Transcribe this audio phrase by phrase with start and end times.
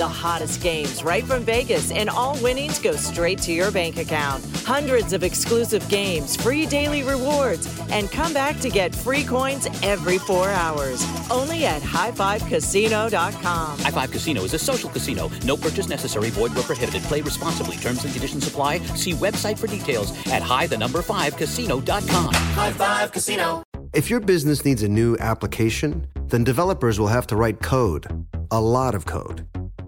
[0.00, 4.42] The hottest games right from Vegas, and all winnings go straight to your bank account.
[4.64, 10.16] Hundreds of exclusive games, free daily rewards, and come back to get free coins every
[10.16, 11.04] four hours.
[11.30, 13.78] Only at highfivecasino.com.
[13.78, 15.30] High Five Casino is a social casino.
[15.44, 16.30] No purchase necessary.
[16.30, 17.02] Void where prohibited.
[17.02, 17.76] Play responsibly.
[17.76, 18.78] Terms and conditions apply.
[18.96, 22.32] See website for details at high the number five casino.com.
[22.32, 23.62] High Five Casino.
[23.92, 28.06] If your business needs a new application, then developers will have to write code.
[28.50, 29.46] A lot of code.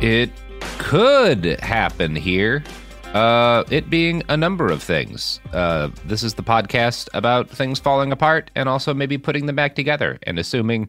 [0.00, 0.30] It
[0.78, 2.64] could happen here.
[3.12, 5.40] Uh, it being a number of things.
[5.52, 9.74] Uh, this is the podcast about things falling apart and also maybe putting them back
[9.74, 10.18] together.
[10.22, 10.88] And assuming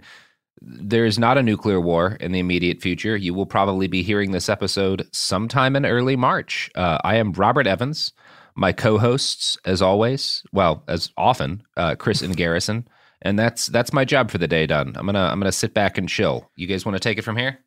[0.61, 4.47] there's not a nuclear war in the immediate future, you will probably be hearing this
[4.47, 6.69] episode sometime in early March.
[6.75, 8.13] Uh, I am Robert Evans.
[8.55, 12.87] My co-hosts, as always, well, as often, uh, Chris and Garrison,
[13.21, 14.93] and that's that's my job for the day done.
[14.95, 16.49] I'm gonna I'm gonna sit back and chill.
[16.55, 17.59] You guys want to take it from here?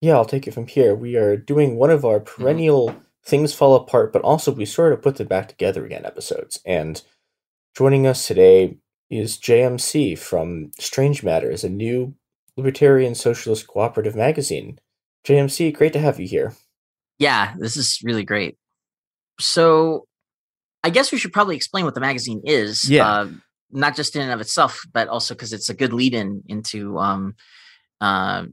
[0.00, 0.94] Yeah, I'll take it from here.
[0.94, 2.94] We are doing one of our perennial
[3.24, 6.60] things fall apart, but also we sort of put them back together again episodes.
[6.64, 7.02] And
[7.76, 8.78] joining us today
[9.10, 12.14] is JMC from Strange Matters, a new
[12.56, 14.78] libertarian socialist cooperative magazine.
[15.26, 16.54] JMC, great to have you here.
[17.18, 18.56] Yeah, this is really great.
[19.38, 20.06] So,
[20.82, 22.88] I guess we should probably explain what the magazine is.
[22.88, 23.06] Yeah.
[23.06, 23.28] Uh,
[23.70, 26.98] not just in and of itself, but also because it's a good lead in into
[26.98, 27.34] um,
[28.00, 28.46] uh,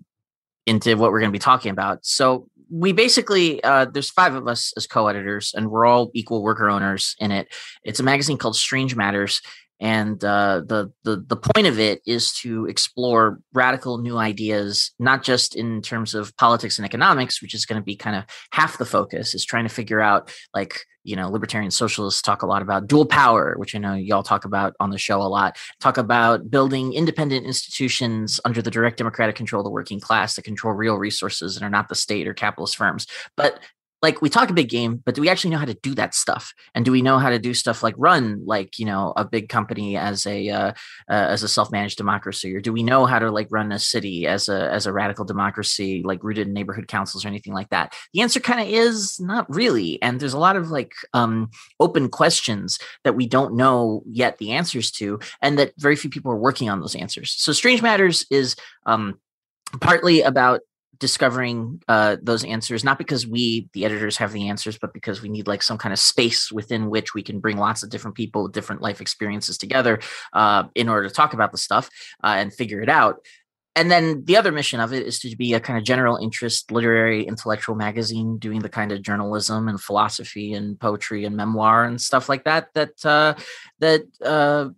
[0.67, 2.05] into what we're going to be talking about.
[2.05, 6.69] So we basically uh, there's five of us as co-editors, and we're all equal worker
[6.69, 7.47] owners in it.
[7.83, 9.41] It's a magazine called Strange Matters,
[9.79, 15.23] and uh, the the the point of it is to explore radical new ideas, not
[15.23, 18.77] just in terms of politics and economics, which is going to be kind of half
[18.77, 19.35] the focus.
[19.35, 23.05] Is trying to figure out like you know libertarian socialists talk a lot about dual
[23.05, 25.57] power, which I know y'all talk about on the show a lot.
[25.79, 30.43] Talk about building independent institutions under the direct democratic control of the working class that
[30.43, 33.59] control real resources and are not the state or capitalist firms, but
[34.01, 36.13] like we talk a big game, but do we actually know how to do that
[36.13, 36.53] stuff?
[36.75, 39.49] And do we know how to do stuff like run like you know a big
[39.49, 40.73] company as a uh, uh,
[41.09, 44.27] as a self managed democracy, or do we know how to like run a city
[44.27, 47.95] as a as a radical democracy like rooted in neighborhood councils or anything like that?
[48.13, 52.09] The answer kind of is not really, and there's a lot of like um, open
[52.09, 56.37] questions that we don't know yet the answers to, and that very few people are
[56.37, 57.33] working on those answers.
[57.37, 58.55] So Strange Matters is
[58.85, 59.19] um,
[59.81, 60.61] partly about
[60.99, 65.29] discovering uh, those answers not because we the editors have the answers but because we
[65.29, 68.43] need like some kind of space within which we can bring lots of different people
[68.43, 69.99] with different life experiences together
[70.33, 71.89] uh, in order to talk about the stuff
[72.23, 73.17] uh, and figure it out.
[73.77, 76.71] And then the other mission of it is to be a kind of general interest
[76.71, 82.01] literary intellectual magazine doing the kind of journalism and philosophy and poetry and memoir and
[82.01, 83.35] stuff like that that uh,
[83.77, 84.69] that uh,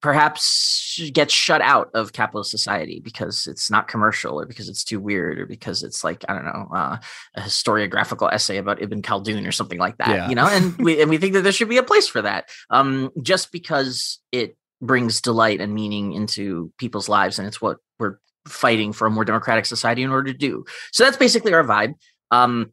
[0.00, 5.00] perhaps gets shut out of capitalist society because it's not commercial or because it's too
[5.00, 6.96] weird or because it's like I don't know uh,
[7.34, 10.08] a historiographical essay about Ibn Khaldun or something like that.
[10.08, 10.28] Yeah.
[10.28, 12.48] You know, and we and we think that there should be a place for that.
[12.70, 18.18] Um, just because it brings delight and meaning into people's lives, and it's what we're
[18.46, 20.64] fighting for a more democratic society in order to do.
[20.92, 21.94] So that's basically our vibe.
[22.30, 22.72] Um,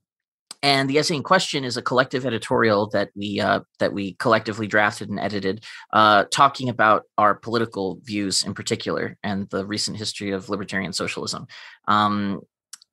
[0.63, 4.65] and the essay in question is a collective editorial that we uh, that we collectively
[4.65, 10.31] drafted and edited, uh, talking about our political views in particular and the recent history
[10.31, 11.47] of libertarian socialism.
[11.87, 12.41] Um,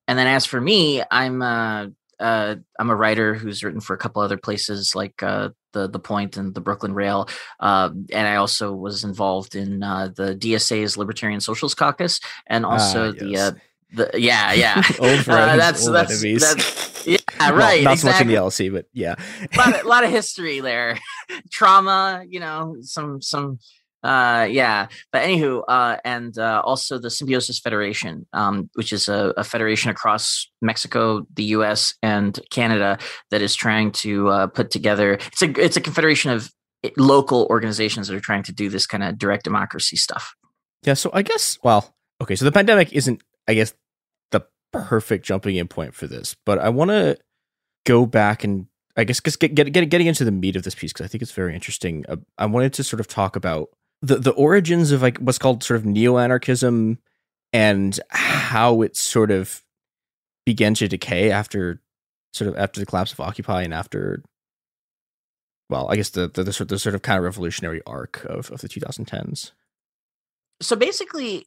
[0.08, 1.86] and then as for me, I'm uh,
[2.18, 6.00] uh, I'm a writer who's written for a couple other places like uh, the the
[6.00, 7.28] Point and the Brooklyn Rail,
[7.60, 13.10] uh, and I also was involved in uh, the DSA's Libertarian Socialist Caucus, and also
[13.10, 13.40] Ah, the yes.
[13.40, 13.54] uh,
[13.92, 17.16] the yeah yeah friends, that's that's that's yeah
[17.50, 19.14] Well, right not so much in the LC, but yeah.
[19.40, 20.98] a lot, of, lot of history there.
[21.50, 23.58] Trauma you know some some
[24.02, 24.88] uh yeah.
[25.12, 29.90] But anywho uh and uh also the symbiosis federation um which is a, a federation
[29.90, 32.98] across mexico the us and canada
[33.30, 36.50] that is trying to uh put together it's a it's a confederation of
[36.82, 40.34] eh, local organizations that are trying to do this kind of direct democracy stuff.
[40.82, 43.74] Yeah, so I guess well, okay, so the pandemic isn't I guess
[44.30, 47.18] the perfect jumping in point for this, but I want to
[47.86, 48.66] go back and
[48.96, 51.22] I guess get, get, get getting into the meat of this piece cuz I think
[51.22, 52.04] it's very interesting.
[52.08, 53.70] Uh, I wanted to sort of talk about
[54.02, 56.98] the the origins of like what's called sort of neo-anarchism
[57.52, 59.62] and how it sort of
[60.46, 61.80] began to decay after
[62.32, 64.22] sort of after the collapse of Occupy and after
[65.68, 68.50] well, I guess the the, the, sort, the sort of kind of revolutionary arc of,
[68.50, 69.52] of the 2010s.
[70.60, 71.46] so basically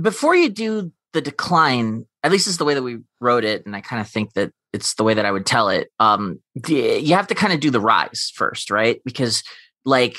[0.00, 3.74] before you do the decline at least is the way that we wrote it and
[3.74, 6.38] i kind of think that it's the way that i would tell it um
[6.68, 9.00] you have to kind of do the rise first right?
[9.04, 9.42] Because
[9.84, 10.16] like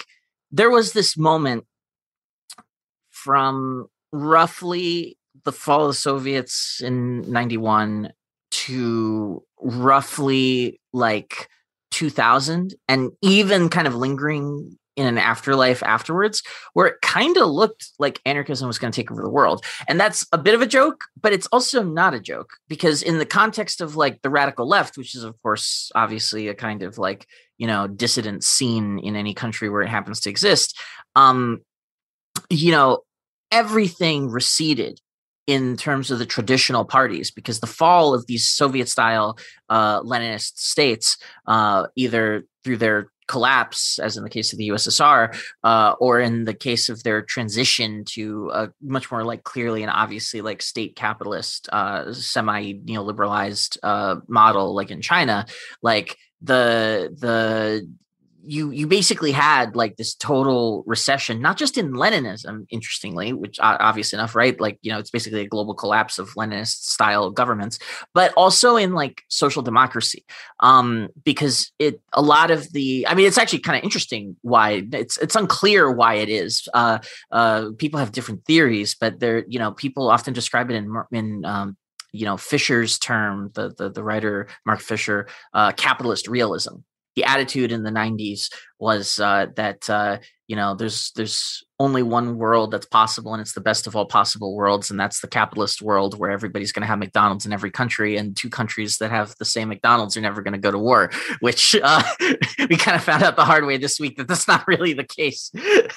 [0.51, 1.65] there was this moment
[3.09, 8.12] from roughly the fall of the soviets in 91
[8.51, 11.48] to roughly like
[11.92, 16.43] 2000 and even kind of lingering in an afterlife afterwards
[16.73, 19.63] where it kind of looked like anarchism was going to take over the world.
[19.88, 23.17] And that's a bit of a joke, but it's also not a joke because in
[23.17, 26.97] the context of like the radical left, which is of course obviously a kind of
[26.97, 27.25] like,
[27.57, 30.77] you know, dissident scene in any country where it happens to exist,
[31.15, 31.61] um
[32.49, 32.99] you know,
[33.51, 34.99] everything receded
[35.47, 39.38] in terms of the traditional parties because the fall of these Soviet style
[39.69, 41.17] uh, Leninist states,
[41.47, 45.33] uh, either through their collapse, as in the case of the USSR,
[45.63, 49.91] uh, or in the case of their transition to a much more like clearly and
[49.91, 55.45] obviously like state capitalist, uh, semi neoliberalized uh, model, like in China,
[55.81, 57.89] like the the
[58.43, 64.13] you you basically had like this total recession, not just in Leninism, interestingly, which obvious
[64.13, 64.59] enough, right?
[64.59, 67.79] Like you know, it's basically a global collapse of Leninist style governments,
[68.13, 70.25] but also in like social democracy,
[70.59, 74.83] um, because it a lot of the, I mean, it's actually kind of interesting why
[74.91, 76.67] it's it's unclear why it is.
[76.73, 76.99] Uh,
[77.31, 81.45] uh, people have different theories, but they're you know people often describe it in in
[81.45, 81.77] um,
[82.11, 86.77] you know Fisher's term, the the, the writer Mark Fisher, uh, capitalist realism
[87.15, 88.50] the attitude in the 90s
[88.81, 93.53] was uh, that uh, you know there's there's only one world that's possible and it's
[93.53, 96.88] the best of all possible worlds and that's the capitalist world where everybody's going to
[96.88, 100.43] have mcdonald's in every country and two countries that have the same mcdonald's are never
[100.43, 101.09] going to go to war
[101.39, 102.03] which uh,
[102.69, 105.03] we kind of found out the hard way this week that that's not really the
[105.03, 105.51] case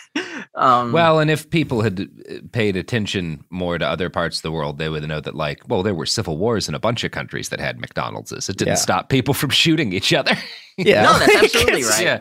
[0.54, 4.52] um, Well, and if people had uh, paid attention more to other parts of the
[4.52, 7.10] world, they would know that, like, well, there were civil wars in a bunch of
[7.10, 8.32] countries that had McDonald's.
[8.32, 8.74] It didn't Yeah.
[8.74, 10.36] stop people from shooting each other.
[10.76, 11.02] Yeah.
[11.04, 12.20] no that's absolutely right yeah,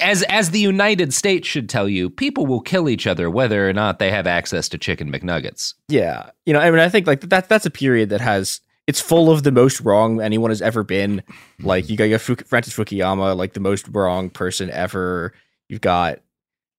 [0.00, 3.72] as as the United States should tell you, people will kill each other whether or
[3.72, 5.74] not they have access to chicken McNuggets.
[5.88, 7.48] Yeah, you know, I mean, I think like that.
[7.48, 11.22] That's a period that has it's full of the most wrong anyone has ever been.
[11.60, 15.32] Like you got your Francis Fukuyama, like the most wrong person ever.
[15.68, 16.18] You've got,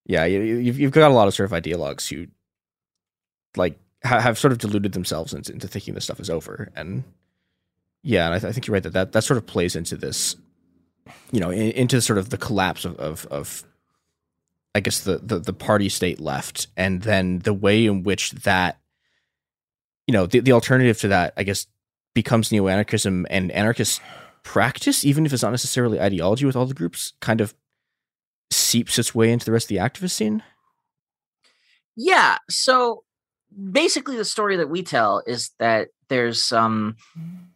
[0.06, 2.28] yeah, you, you've you've got a lot of sort of ideologues who,
[3.56, 6.70] like, ha- have sort of deluded themselves into, into thinking this stuff is over.
[6.76, 7.06] And
[8.04, 9.96] yeah, and I, th- I think you're right that, that that sort of plays into
[9.96, 10.36] this,
[11.32, 13.64] you know, in, into sort of the collapse of of, of
[14.74, 18.80] I guess the, the the party state left, and then the way in which that,
[20.08, 21.68] you know, the, the alternative to that, I guess,
[22.14, 24.02] becomes neo anarchism and anarchist
[24.44, 27.54] practice, even if it's not necessarily ideology with all the groups, kind of
[28.50, 30.44] seeps its way into the rest of the activist scene.
[31.96, 32.38] Yeah.
[32.50, 33.04] So
[33.72, 36.96] basically the story that we tell is that there's um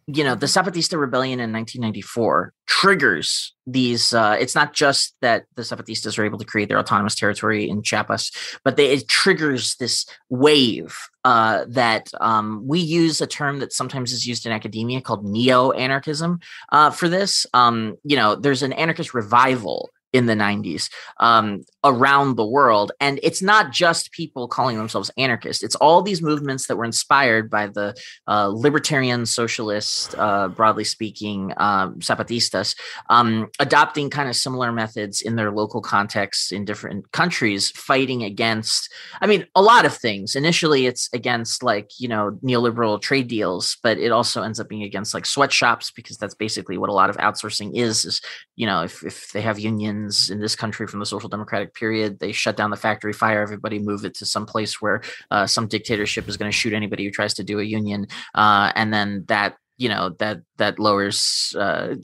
[0.06, 5.62] you know the zapatista rebellion in 1994 triggers these uh it's not just that the
[5.62, 8.30] zapatistas are able to create their autonomous territory in chiapas
[8.64, 14.12] but they, it triggers this wave uh that um we use a term that sometimes
[14.12, 16.38] is used in academia called neo-anarchism
[16.70, 17.46] uh for this.
[17.52, 22.92] Um you know there's an anarchist revival in the 90s um, around the world.
[23.00, 27.48] And it's not just people calling themselves anarchists, it's all these movements that were inspired
[27.48, 27.94] by the
[28.26, 32.76] uh, libertarian socialist, uh, broadly speaking, um, Zapatistas,
[33.08, 38.92] um, adopting kind of similar methods in their local contexts in different countries, fighting against,
[39.20, 40.34] I mean, a lot of things.
[40.34, 44.82] Initially, it's against like, you know, neoliberal trade deals, but it also ends up being
[44.82, 48.20] against like sweatshops because that's basically what a lot of outsourcing is, is,
[48.56, 52.18] you know, if, if they have unions in this country from the social democratic period.
[52.18, 55.68] They shut down the factory, fire everybody, move it to some place where uh, some
[55.68, 59.24] dictatorship is going to shoot anybody who tries to do a union, uh, and then
[59.28, 61.94] that you know that that lowers uh,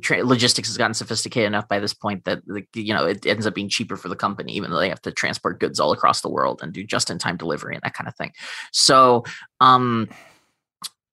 [0.00, 2.40] tra- logistics has gotten sophisticated enough by this point that
[2.74, 5.10] you know it ends up being cheaper for the company even though they have to
[5.10, 8.06] transport goods all across the world and do just in time delivery and that kind
[8.06, 8.30] of thing
[8.72, 9.24] so
[9.60, 10.08] um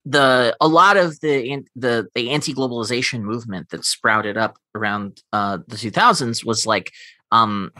[0.05, 5.77] the a lot of the the the anti-globalization movement that sprouted up around uh, the
[5.77, 6.91] 2000s was like
[7.31, 7.71] um,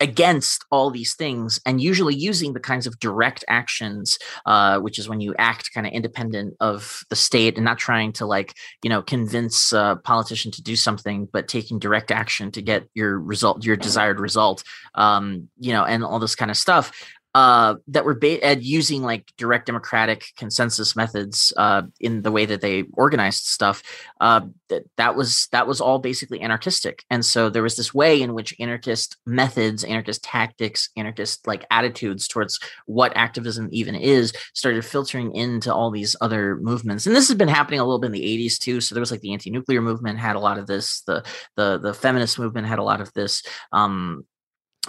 [0.00, 5.08] against all these things and usually using the kinds of direct actions uh, which is
[5.08, 8.90] when you act kind of independent of the state and not trying to like you
[8.90, 13.64] know convince a politician to do something but taking direct action to get your result
[13.64, 14.62] your desired result
[14.94, 16.92] um, you know and all this kind of stuff
[17.38, 22.44] uh, that were ba- uh, using like direct democratic consensus methods uh, in the way
[22.44, 23.80] that they organized stuff.
[24.20, 24.40] Uh,
[24.70, 28.34] that that was that was all basically anarchistic, and so there was this way in
[28.34, 35.32] which anarchist methods, anarchist tactics, anarchist like attitudes towards what activism even is started filtering
[35.32, 37.06] into all these other movements.
[37.06, 38.80] And this has been happening a little bit in the '80s too.
[38.80, 41.02] So there was like the anti-nuclear movement had a lot of this.
[41.02, 43.44] The the the feminist movement had a lot of this.
[43.70, 44.24] Um,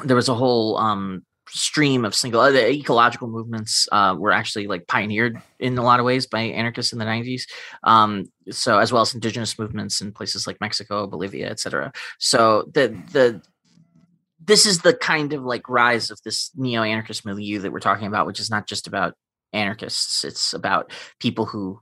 [0.04, 4.68] there was a whole um, stream of single uh, the ecological movements uh, were actually
[4.68, 7.44] like pioneered in a lot of ways by anarchists in the 90s
[7.84, 12.88] um, so as well as indigenous movements in places like mexico bolivia etc so the
[13.12, 13.42] the
[14.44, 18.28] this is the kind of like rise of this neo-anarchist milieu that we're talking about
[18.28, 19.14] which is not just about
[19.54, 21.80] anarchists it's about people who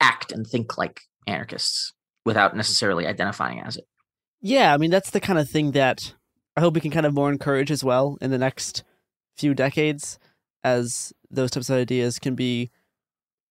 [0.00, 1.92] act and think like anarchists
[2.24, 3.84] without necessarily identifying as it.
[4.40, 6.14] Yeah i mean that's the kind of thing that
[6.56, 8.84] I hope we can kind of more encourage as well in the next
[9.36, 10.18] few decades
[10.62, 12.70] as those types of ideas can be.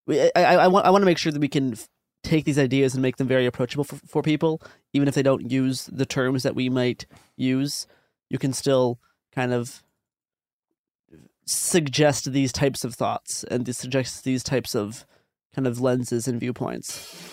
[0.08, 1.76] I, I, I want I want to make sure that we can
[2.22, 5.50] take these ideas and make them very approachable for, for people, even if they don't
[5.50, 7.06] use the terms that we might
[7.36, 7.86] use.
[8.30, 8.98] You can still
[9.34, 9.82] kind of
[11.44, 15.04] suggest these types of thoughts and suggest these types of
[15.54, 17.32] kind of lenses and viewpoints.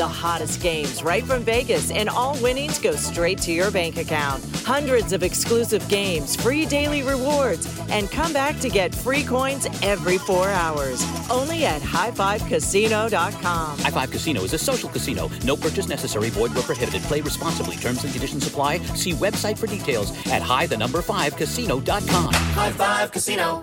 [0.00, 4.42] The hottest games right from Vegas, and all winnings go straight to your bank account.
[4.64, 10.16] Hundreds of exclusive games, free daily rewards, and come back to get free coins every
[10.16, 11.04] four hours.
[11.30, 13.78] Only at highfivecasino.com.
[13.78, 15.30] High Five Casino is a social casino.
[15.44, 16.30] No purchase necessary.
[16.30, 17.02] Void where prohibited.
[17.02, 17.76] Play responsibly.
[17.76, 18.78] Terms and conditions apply.
[18.96, 22.32] See website for details at high the number five casino.com.
[22.32, 23.62] High Five Casino.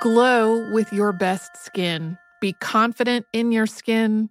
[0.00, 2.16] Glow with your best skin.
[2.40, 4.30] Be confident in your skin.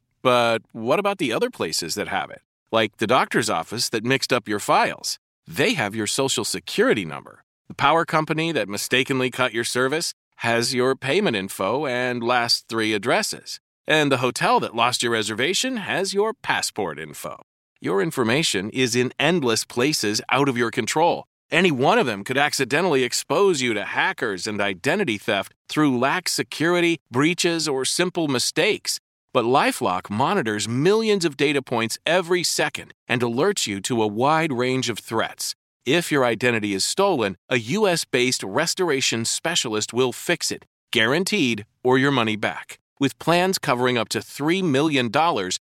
[0.21, 2.41] but what about the other places that have it?
[2.71, 5.19] Like the doctor's office that mixed up your files.
[5.47, 7.43] They have your social security number.
[7.67, 12.93] The power company that mistakenly cut your service has your payment info and last three
[12.93, 13.59] addresses.
[13.87, 17.41] And the hotel that lost your reservation has your passport info.
[17.79, 21.25] Your information is in endless places out of your control.
[21.49, 26.31] Any one of them could accidentally expose you to hackers and identity theft through lax
[26.31, 28.99] security, breaches, or simple mistakes.
[29.33, 34.51] But Lifelock monitors millions of data points every second and alerts you to a wide
[34.51, 35.55] range of threats.
[35.85, 41.97] If your identity is stolen, a US based restoration specialist will fix it, guaranteed, or
[41.97, 42.77] your money back.
[42.99, 45.09] With plans covering up to $3 million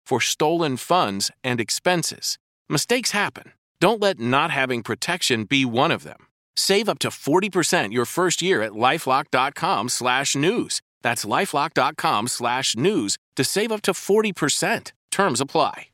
[0.07, 2.39] for stolen funds and expenses.
[2.69, 3.53] Mistakes happen.
[3.81, 6.29] Don't let not having protection be one of them.
[6.55, 10.81] Save up to 40% your first year at lifelock.com slash news.
[11.05, 14.91] That's lifelock.com slash news to save up to 40%.
[15.13, 15.94] Terms apply.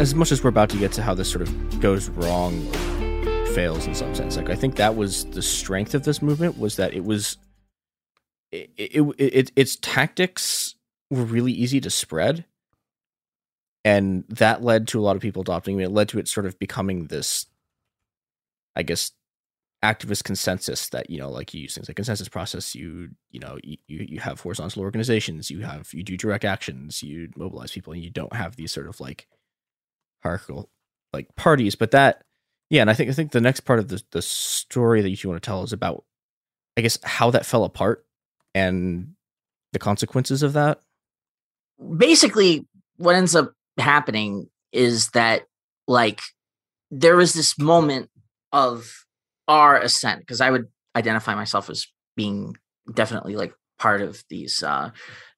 [0.00, 2.66] As much as we're about to get to how this sort of goes wrong
[3.54, 6.76] fails in some sense like i think that was the strength of this movement was
[6.76, 7.36] that it was
[8.50, 10.74] it, it, it its tactics
[11.10, 12.46] were really easy to spread
[13.84, 15.84] and that led to a lot of people adopting it.
[15.84, 17.44] it led to it sort of becoming this
[18.76, 19.12] i guess
[19.84, 23.58] activist consensus that you know like you use things like consensus process you you know
[23.62, 28.02] you you have horizontal organizations you have you do direct actions you mobilize people and
[28.02, 29.26] you don't have these sort of like
[30.22, 30.68] hierarchical
[31.12, 32.22] like parties but that
[32.68, 35.30] yeah and i think i think the next part of the the story that you
[35.30, 36.04] want to tell is about
[36.76, 38.04] i guess how that fell apart
[38.54, 39.14] and
[39.72, 40.80] the consequences of that.
[41.96, 45.42] Basically what ends up happening is that
[45.88, 46.20] like
[46.90, 48.10] there was this moment
[48.52, 49.06] of
[49.48, 52.54] our ascent because i would identify myself as being
[52.92, 54.90] definitely like part of these uh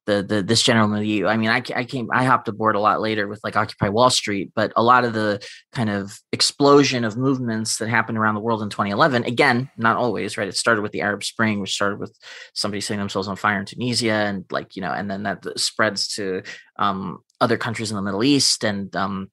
[0.07, 1.27] the the this general milieu.
[1.27, 4.11] I mean, I, I came I hopped aboard a lot later with like Occupy Wall
[4.11, 8.41] Street, but a lot of the kind of explosion of movements that happened around the
[8.41, 9.25] world in 2011.
[9.25, 10.49] Again, not always right.
[10.49, 12.17] It started with the Arab Spring, which started with
[12.55, 16.09] somebody setting themselves on fire in Tunisia, and like you know, and then that spreads
[16.15, 16.43] to
[16.77, 19.31] um, other countries in the Middle East and um,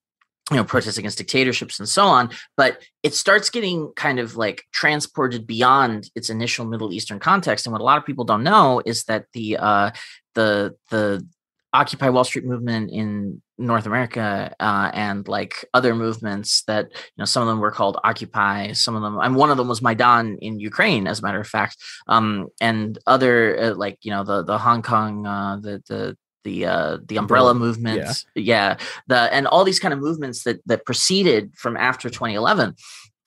[0.49, 4.63] you know protests against dictatorships and so on but it starts getting kind of like
[4.73, 7.65] transported beyond its initial middle eastern context.
[7.65, 9.91] And what a lot of people don't know is that the uh
[10.35, 11.25] the the
[11.71, 17.25] occupy wall street movement in north america uh, and like other movements that you know
[17.25, 20.37] some of them were called occupy some of them and one of them was maidan
[20.41, 21.77] in ukraine as a matter of fact.
[22.07, 26.65] Um and other uh, like you know the the hong kong uh the the the
[26.65, 28.43] uh the umbrella movements yeah.
[28.43, 32.75] yeah the and all these kind of movements that that proceeded from after 2011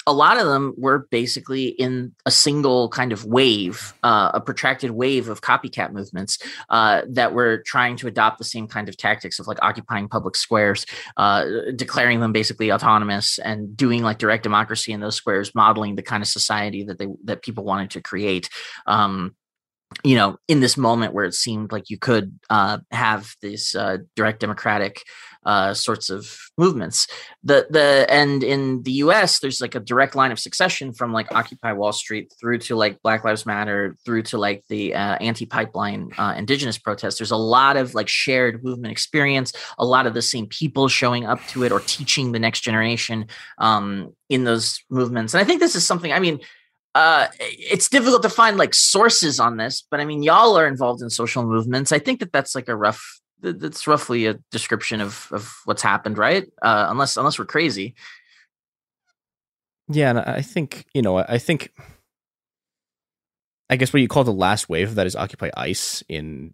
[0.07, 4.91] a lot of them were basically in a single kind of wave, uh, a protracted
[4.91, 6.39] wave of copycat movements
[6.71, 10.37] uh, that were trying to adopt the same kind of tactics of like occupying public
[10.37, 11.45] squares, uh,
[11.77, 16.23] declaring them basically autonomous, and doing like direct democracy in those squares, modeling the kind
[16.23, 18.49] of society that they that people wanted to create.
[18.87, 19.37] Um,
[20.05, 23.99] you know, in this moment where it seemed like you could uh, have these uh,
[24.17, 25.03] direct democratic
[25.45, 27.07] uh, sorts of movements,
[27.43, 29.41] the the and in the U.S.
[29.41, 33.03] there's like a direct line of succession from like Occupy Wall Street through to like
[33.03, 37.19] Black Lives Matter through to like the uh, anti-pipeline uh, indigenous protests.
[37.19, 41.27] There's a lot of like shared movement experience, a lot of the same people showing
[41.27, 43.27] up to it or teaching the next generation
[43.59, 46.13] um, in those movements, and I think this is something.
[46.13, 46.41] I mean
[46.95, 51.03] uh it's difficult to find like sources on this but i mean y'all are involved
[51.03, 55.29] in social movements i think that that's like a rough that's roughly a description of
[55.33, 57.95] of what's happened right uh unless unless we're crazy
[59.89, 61.73] yeah and i think you know i think
[63.71, 66.53] i guess what you call the last wave of that is occupy ice in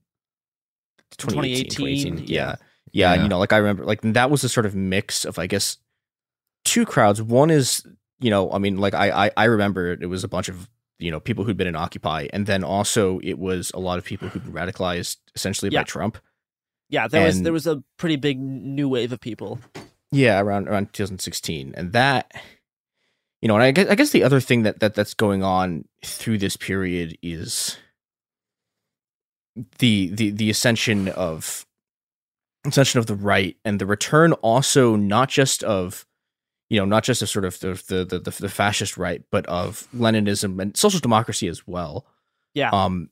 [1.18, 2.26] 2018, 2018, 2018.
[2.34, 2.56] Yeah.
[2.92, 3.22] yeah Yeah.
[3.22, 5.78] you know like i remember like that was a sort of mix of i guess
[6.64, 7.84] two crowds one is
[8.20, 11.10] you know i mean like i i, I remember it was a bunch of you
[11.10, 14.28] know people who'd been in Occupy, and then also it was a lot of people
[14.28, 15.80] who'd been radicalized essentially Yeah.
[15.80, 16.18] by Trump.
[16.88, 19.60] Yeah, there was there was a pretty big new wave of people.
[20.10, 22.32] Yeah, around around 2016, and that,
[23.40, 25.84] you know, and I guess I guess the other thing that that that's going on
[26.04, 27.76] through this period is
[29.78, 31.64] the the the ascension of
[32.66, 36.06] ascension of the right and the return also not just of
[36.68, 39.88] you know not just of sort of the the the, the, fascist right but of
[39.94, 42.06] Leninism and social democracy as well.
[42.54, 42.70] Yeah.
[42.70, 43.10] Um.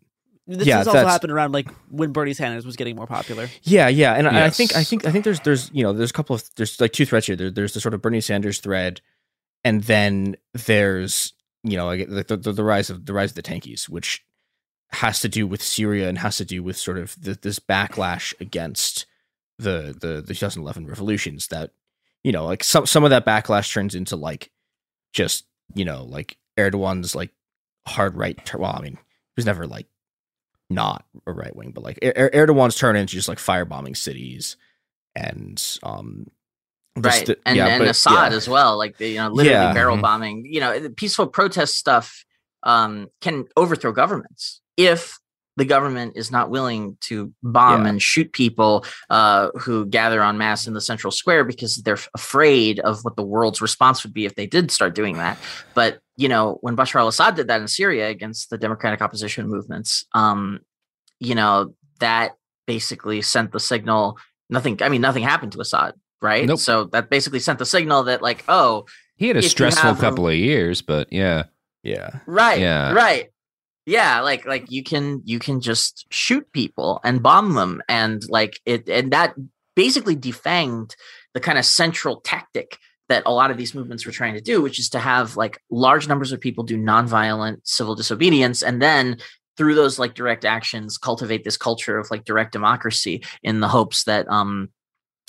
[0.48, 3.48] This yeah, has also happened around like when Bernie Sanders was getting more popular.
[3.64, 6.10] Yeah, yeah, and I I think I think I think there's there's you know there's
[6.10, 7.34] a couple of there's like two threads here.
[7.34, 9.00] There, there's the sort of Bernie Sanders thread,
[9.64, 11.32] and then there's
[11.64, 14.24] you know like the, the the rise of the rise of the tankies, which
[14.90, 18.32] has to do with Syria and has to do with sort of the, this backlash
[18.40, 19.04] against
[19.58, 21.48] the the the 2011 revolutions.
[21.48, 21.72] That
[22.26, 24.50] you know like some some of that backlash turns into like
[25.12, 27.30] just you know like Erdogan's like
[27.86, 28.36] hard right.
[28.44, 29.86] Ter- well, I mean, he was never like
[30.68, 34.56] not a right wing, but like er- Er- Erdogan's turn into just like firebombing cities
[35.14, 36.26] and um
[36.96, 38.36] right the- and, yeah, and but- assad yeah.
[38.36, 39.72] as well like the, you know literally Yeah.
[39.72, 40.02] barrel Mhm.
[40.02, 42.24] bombing you know the peaceful protest stuff
[42.64, 45.20] um, can overthrow governments if
[45.56, 47.88] the government is not willing to bomb Yeah.
[47.90, 52.78] and shoot people uh, who gather en masse in the central square because they're afraid
[52.80, 55.38] of what the world's response would be if they did start doing that.
[55.74, 60.04] But you know, when Bashar al-Assad did that in Syria against the democratic opposition movements,
[60.14, 60.60] um,
[61.20, 62.32] you know, that
[62.66, 64.18] basically sent the signal.
[64.48, 64.78] Nothing.
[64.82, 66.46] I mean, nothing happened to Assad, right?
[66.46, 66.58] Nope.
[66.58, 68.84] So that basically sent the signal that, like, oh,
[69.16, 71.44] He had a stressful have a- couple of years, but yeah.
[71.82, 72.20] Yeah.
[72.26, 72.60] Right.
[72.60, 72.92] Yeah.
[72.92, 73.30] Right.
[73.86, 78.60] Yeah, like like you can you can just shoot people and bomb them and like
[78.66, 79.34] it and that
[79.76, 80.94] basically defanged
[81.34, 84.60] the kind of central tactic that a lot of these movements were trying to do,
[84.60, 89.18] which is to have like large numbers of people do nonviolent civil disobedience and then
[89.56, 94.02] through those like direct actions cultivate this culture of like direct democracy in the hopes
[94.04, 94.68] that um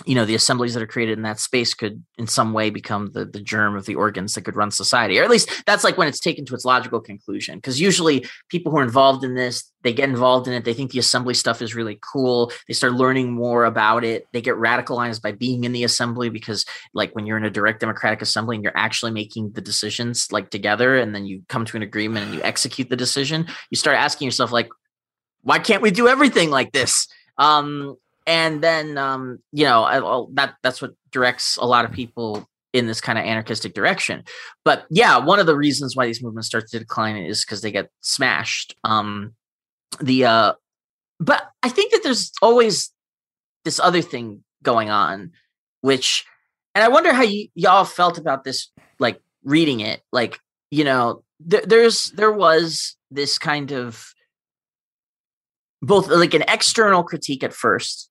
[0.05, 3.12] you know the assemblies that are created in that space could in some way become
[3.13, 5.97] the the germ of the organs that could run society or at least that's like
[5.97, 9.71] when it's taken to its logical conclusion because usually people who are involved in this
[9.81, 12.93] they get involved in it they think the assembly stuff is really cool they start
[12.93, 17.25] learning more about it they get radicalized by being in the assembly because like when
[17.25, 21.15] you're in a direct democratic assembly and you're actually making the decisions like together and
[21.15, 24.51] then you come to an agreement and you execute the decision you start asking yourself
[24.51, 24.69] like
[25.41, 27.07] why can't we do everything like this?
[27.38, 27.95] Um
[28.28, 32.86] and then um you know I'll- that that's what directs a lot of people in
[32.86, 34.24] this kind of anarchistic direction.
[34.63, 37.72] But yeah one of the reasons why these movements start to decline is because they
[37.72, 38.76] get smashed.
[38.84, 39.34] Um
[40.00, 40.54] the uh
[41.20, 42.92] but i think that there's always
[43.66, 45.32] this other thing going on
[45.82, 46.24] which
[46.76, 50.02] and i wonder how y- y'all felt about this like reading it.
[50.12, 54.13] Like you know th- there's there was this kind of
[55.82, 58.10] both like an external critique at first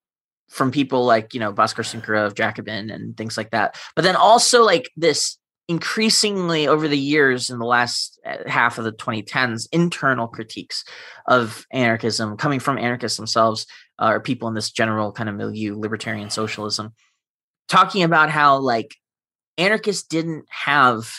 [0.49, 4.17] from people like you know Bhaskar Sunkara of Jacobin and things like that, but then
[4.17, 9.67] also like this increasingly over the years in the last uh, half of the 2010s
[9.73, 10.85] internal critiques
[11.27, 13.67] of anarchism coming from anarchists themselves
[13.99, 16.93] uh, or people in this general kind of milieu libertarian socialism
[17.69, 18.95] talking about how like
[19.59, 21.11] anarchists didn't have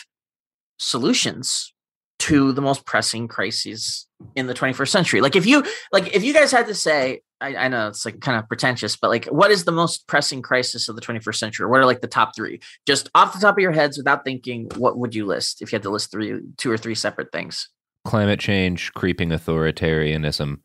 [0.78, 1.74] solutions
[2.18, 6.34] to the most pressing crises in the 21st century like if you like if you
[6.34, 9.52] guys had to say I, I know it's like kind of pretentious but like what
[9.52, 12.60] is the most pressing crisis of the 21st century what are like the top three
[12.86, 15.76] just off the top of your heads without thinking what would you list if you
[15.76, 17.68] had to list three two or three separate things
[18.08, 20.60] Climate change, creeping authoritarianism,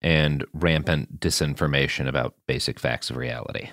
[0.00, 3.70] and rampant disinformation about basic facts of reality.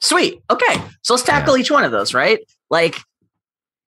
[0.00, 0.40] Sweet.
[0.48, 0.80] Okay.
[1.02, 2.38] So let's tackle each one of those, right?
[2.70, 2.98] Like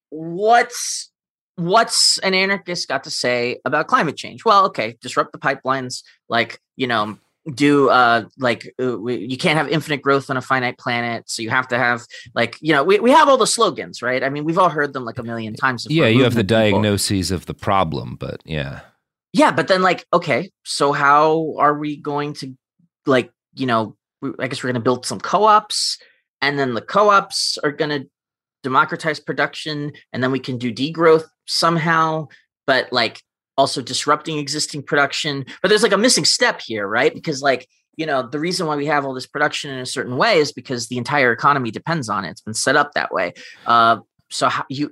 [0.09, 1.09] what's
[1.55, 4.43] what's an anarchist got to say about climate change?
[4.45, 7.17] Well, okay, disrupt the pipelines, like, you know,
[7.55, 11.41] do uh like uh, we, you can't have infinite growth on a finite planet so
[11.41, 14.29] you have to have like you know we, we have all the slogans right i
[14.29, 16.55] mean we've all heard them like a million times Yeah, you have the people.
[16.55, 18.79] diagnoses of the problem, but yeah.
[19.33, 22.55] Yeah, but then like, okay, so how are we going to
[23.05, 25.97] like, you know, we- I guess we're going to build some co-ops
[26.41, 28.09] and then the co-ops are going to
[28.63, 32.27] democratize production and then we can do degrowth somehow,
[32.65, 33.21] but like
[33.57, 35.45] also disrupting existing production.
[35.61, 37.13] But there's like a missing step here, right?
[37.13, 40.17] Because like, you know, the reason why we have all this production in a certain
[40.17, 42.31] way is because the entire economy depends on it.
[42.31, 43.33] It's been set up that way.
[43.67, 43.97] Uh,
[44.33, 44.91] so how you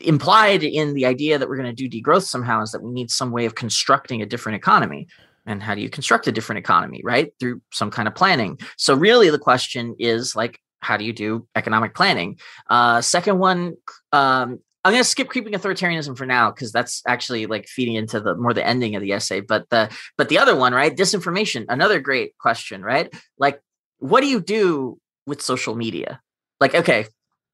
[0.00, 3.10] implied in the idea that we're going to do degrowth somehow is that we need
[3.10, 5.06] some way of constructing a different economy
[5.46, 8.94] and how do you construct a different economy right through some kind of planning so
[8.94, 12.38] really the question is like how do you do economic planning
[12.70, 13.74] uh second one
[14.12, 18.18] um I'm going to skip creeping authoritarianism for now because that's actually like feeding into
[18.18, 19.40] the more the ending of the essay.
[19.40, 20.96] But the but the other one, right?
[20.96, 23.12] Disinformation, another great question, right?
[23.38, 23.60] Like,
[23.98, 26.20] what do you do with social media?
[26.60, 27.06] Like, okay,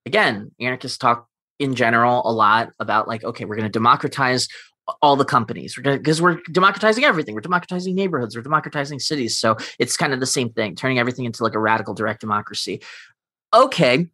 [0.04, 4.48] again, anarchists talk in general a lot about like, okay, we're going to democratize
[5.02, 5.76] all the companies.
[5.76, 7.34] We're because we're democratizing everything.
[7.34, 8.36] We're democratizing neighborhoods.
[8.36, 9.36] We're democratizing cities.
[9.36, 12.82] So it's kind of the same thing, turning everything into like a radical direct democracy.
[13.52, 14.06] Okay,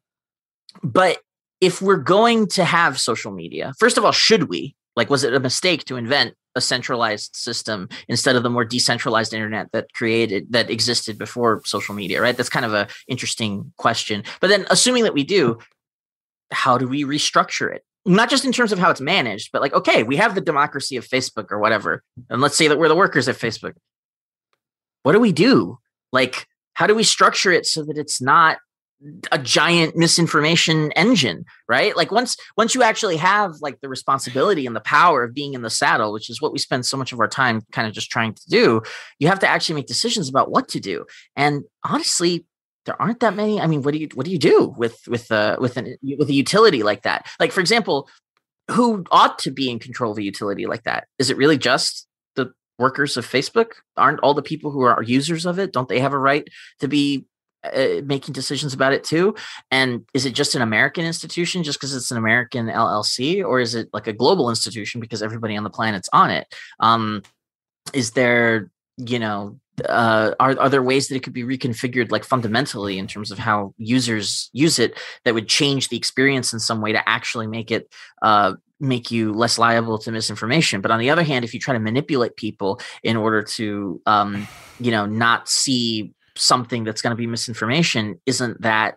[0.83, 1.19] but
[1.63, 4.75] if we're going to have social media, first of all, should we?
[4.97, 9.33] Like, was it a mistake to invent a centralized system instead of the more decentralized
[9.33, 12.21] internet that created that existed before social media?
[12.21, 12.37] Right.
[12.37, 14.25] That's kind of a interesting question.
[14.41, 15.59] But then, assuming that we do,
[16.51, 17.85] how do we restructure it?
[18.05, 20.97] Not just in terms of how it's managed, but like, okay, we have the democracy
[20.97, 23.75] of Facebook or whatever, and let's say that we're the workers at Facebook.
[25.05, 25.79] What do we do?
[26.11, 28.59] Like, how do we structure it so that it's not
[29.31, 31.97] a giant misinformation engine right?
[31.97, 35.63] Like once once you actually have like the responsibility and the power of being in
[35.63, 38.11] the saddle which is what we spend so much of our time kind of just
[38.11, 38.83] trying to do
[39.19, 41.07] you have to actually make decisions about what to do.
[41.37, 42.47] And honestly
[42.85, 45.31] there aren't that many i mean what do you what do you do with with
[45.31, 47.27] uh with an with a utility like that?
[47.41, 48.09] Like for example
[48.71, 51.09] who ought to be in control of a utility like that?
[51.19, 53.73] Is it really just the workers of facebook?
[53.97, 56.47] Aren't all the people who are users of it don't they have a right
[56.81, 57.27] to be
[57.65, 59.35] uh, making decisions about it too?
[59.71, 63.75] And is it just an American institution just because it's an American LLC, or is
[63.75, 66.53] it like a global institution because everybody on the planet's on it?
[66.81, 67.23] Um,
[67.93, 72.25] is there, you know, uh, are are there ways that it could be reconfigured like
[72.25, 76.81] fundamentally in terms of how users use it that would change the experience in some
[76.81, 81.09] way to actually make it uh, make you less liable to misinformation but on the
[81.09, 84.47] other hand if you try to manipulate people in order to um,
[84.79, 88.97] you know not see something that's going to be misinformation isn't that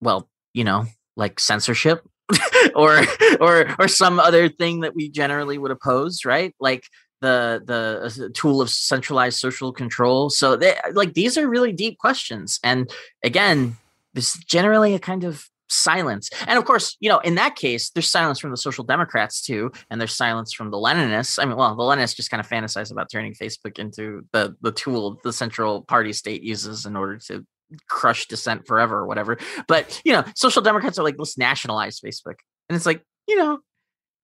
[0.00, 2.06] well you know like censorship
[2.74, 3.02] or
[3.40, 6.54] or or some other thing that we generally would oppose right?
[6.60, 6.84] Like
[7.20, 10.28] the the uh, tool of centralized social control.
[10.30, 12.60] So they, like these are really deep questions.
[12.62, 12.90] And
[13.24, 13.76] again
[14.12, 16.30] this is generally a kind of silence.
[16.46, 19.72] And of course, you know, in that case, there's silence from the social democrats too,
[19.90, 21.42] and there's silence from the Leninists.
[21.42, 24.72] I mean, well, the Leninists just kind of fantasize about turning Facebook into the the
[24.72, 27.44] tool the central party state uses in order to
[27.88, 29.38] crush dissent forever or whatever.
[29.66, 32.36] But you know, social democrats are like, let's nationalize Facebook.
[32.68, 33.58] And it's like, you know,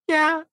[0.07, 0.43] yeah,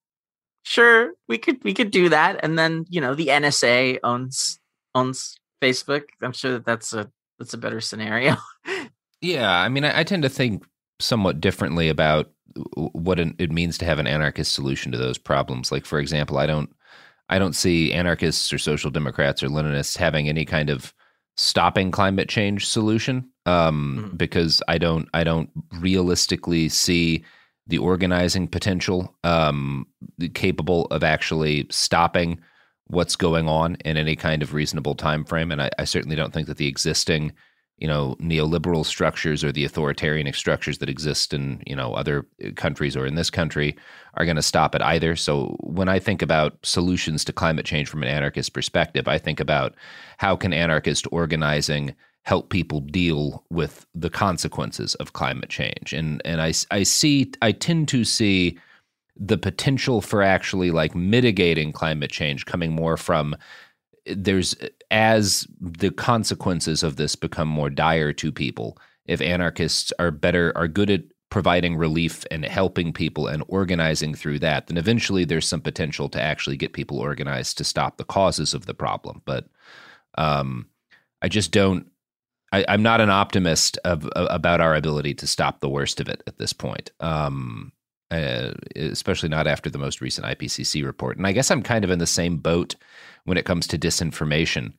[0.63, 2.39] sure, we could we could do that.
[2.43, 4.59] And then, you know, the NSA owns
[4.95, 6.03] owns Facebook.
[6.21, 8.35] I'm sure that that's a that's a better scenario.
[9.21, 10.65] Yeah, I mean, I, I, tend to think
[11.01, 12.31] somewhat differently about
[12.75, 15.71] what it means to have an anarchist solution to those problems.
[15.71, 16.69] Like, for example, I don't,
[17.29, 20.93] I don't see anarchists or social democrats or Leninists having any kind of
[21.37, 24.17] stopping climate change solution um, mm-hmm.
[24.17, 27.23] because I don't, I don't realistically see
[27.67, 29.87] the organizing potential um,
[30.33, 32.39] capable of actually stopping
[32.87, 35.51] what's going on in any kind of reasonable time frame.
[35.51, 37.31] And I, I certainly don't think that the existing
[37.81, 42.95] you know neoliberal structures or the authoritarian structures that exist in you know other countries
[42.95, 43.75] or in this country
[44.13, 45.15] are going to stop it either.
[45.15, 49.39] So when i think about solutions to climate change from an anarchist perspective i think
[49.39, 49.75] about
[50.17, 55.93] how can anarchist organizing help people deal with the consequences of climate change?
[55.93, 58.57] And and i i see i tend to see
[59.17, 63.35] the potential for actually like mitigating climate change coming more from
[64.05, 64.55] there's
[64.91, 70.67] as the consequences of this become more dire to people if anarchists are better are
[70.67, 75.61] good at providing relief and helping people and organizing through that then eventually there's some
[75.61, 79.47] potential to actually get people organized to stop the causes of the problem but
[80.17, 80.67] um,
[81.21, 81.87] i just don't
[82.53, 86.09] I, am not an optimist of, of, about our ability to stop the worst of
[86.09, 87.71] it at this point um,
[88.11, 91.15] uh, especially not after the most recent IPCC report.
[91.15, 92.75] And I guess I'm kind of in the same boat
[93.23, 94.73] when it comes to disinformation.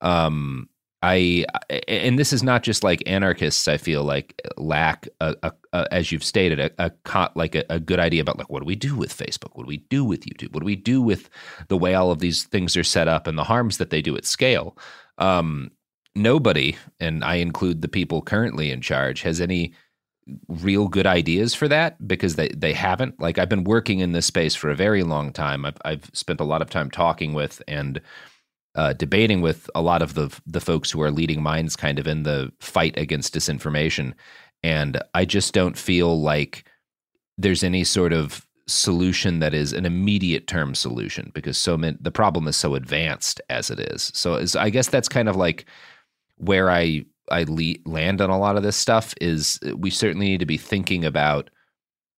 [0.00, 0.68] Um,
[1.02, 1.44] I
[1.88, 3.68] and this is not just like anarchists.
[3.68, 8.00] I feel like lack a, a, a as you've stated a, a like a, good
[8.00, 9.50] idea about like what do we do with Facebook?
[9.52, 10.52] What do we do with YouTube?
[10.52, 11.28] What do we do with
[11.68, 14.16] the way all of these things are set up and the harms that they do
[14.16, 14.76] at scale?
[15.18, 15.70] Um,
[16.14, 19.74] nobody, and I include the people currently in charge, has any
[20.48, 23.20] real good ideas for that because they, they haven't.
[23.20, 25.64] Like I've been working in this space for a very long time.
[25.64, 28.00] I've I've spent a lot of time talking with and
[28.76, 32.06] uh, debating with a lot of the the folks who are leading minds kind of
[32.06, 34.12] in the fight against disinformation.
[34.62, 36.64] And I just don't feel like
[37.38, 42.10] there's any sort of solution that is an immediate term solution because so many, the
[42.10, 44.10] problem is so advanced as it is.
[44.14, 45.66] So I guess that's kind of like
[46.36, 50.40] where I I le- land on a lot of this stuff is we certainly need
[50.40, 51.50] to be thinking about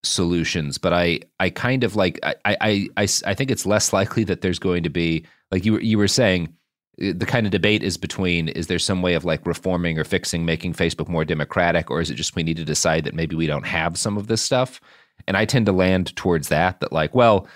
[0.03, 4.40] solutions, but I I kind of like I I I think it's less likely that
[4.40, 6.54] there's going to be like you were- you were saying
[7.02, 10.04] uh, the kind of debate is between is there some way of like reforming or
[10.04, 13.37] fixing making Facebook more democratic or is it just we need to decide that maybe
[13.37, 14.80] we don't have some of this stuff?
[15.26, 17.46] And I tend to land towards that that like well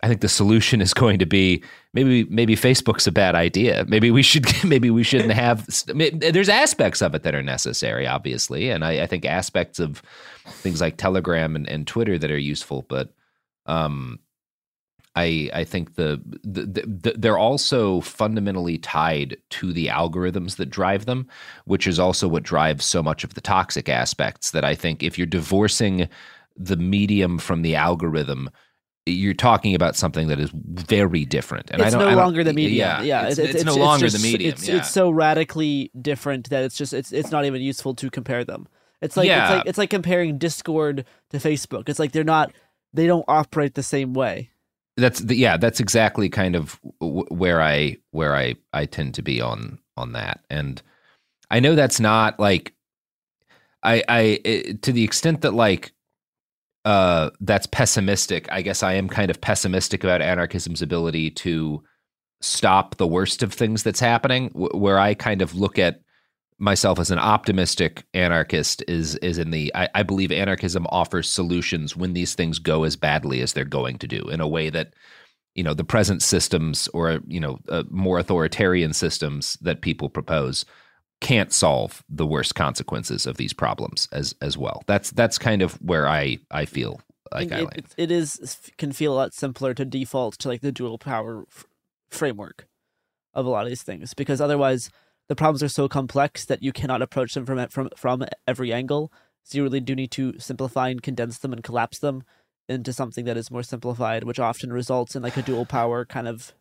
[0.00, 1.62] I think the solution is going to be
[1.94, 3.84] maybe maybe Facebook's a bad idea.
[3.88, 8.70] Maybe we should maybe we shouldn't have there's aspects of it that are necessary obviously
[8.70, 10.02] and I, I think aspects of
[10.46, 13.12] things like Telegram and, and Twitter that are useful but
[13.66, 14.18] um
[15.18, 21.06] I I think the, the, the they're also fundamentally tied to the algorithms that drive
[21.06, 21.26] them,
[21.64, 24.50] which is also what drives so much of the toxic aspects.
[24.52, 26.08] That I think if you're divorcing
[26.56, 28.50] the medium from the algorithm,
[29.06, 31.70] you're talking about something that is very different.
[31.70, 33.04] And it's I don't, no I don't- longer the medium.
[33.04, 34.52] Yeah, it's, it's no longer just- the medium.
[34.52, 34.76] It's, yeah.
[34.78, 38.66] it's so radically different that it's just it's it's not even useful to compare them.
[39.00, 39.44] It's like Yeah.
[39.44, 41.88] it's like it's like comparing Discord to Facebook.
[41.88, 42.52] It's like they're not
[42.92, 44.50] they don't operate the same way.
[44.98, 49.22] That's the, yeah that's exactly kind of w- where i where i i tend to
[49.22, 50.40] be on on that.
[50.50, 50.82] And
[51.50, 52.74] i know that's not like
[53.82, 55.92] i i it, to the extent that like
[56.84, 61.82] uh that's pessimistic i guess i am kind of pessimistic about anarchism's ability to
[62.40, 66.00] stop the worst of things that's happening wh- where i kind of look at
[66.58, 71.96] myself as an optimistic anarchist is is in the I, I believe anarchism offers solutions
[71.96, 74.94] when these things go as badly as they're going to do in a way that
[75.54, 80.64] you know the present systems or you know uh, more authoritarian systems that people propose
[81.20, 85.74] can't solve the worst consequences of these problems as as well that's that's kind of
[85.74, 87.00] where i i feel
[87.32, 87.76] like i it, land.
[87.76, 91.44] it, it is can feel a lot simpler to default to like the dual power
[91.48, 91.66] f-
[92.08, 92.66] framework
[93.34, 94.90] of a lot of these things because otherwise
[95.28, 99.12] the problems are so complex that you cannot approach them from from from every angle.
[99.44, 102.24] So you really do need to simplify and condense them and collapse them
[102.68, 106.28] into something that is more simplified, which often results in like a dual power kind
[106.28, 106.52] of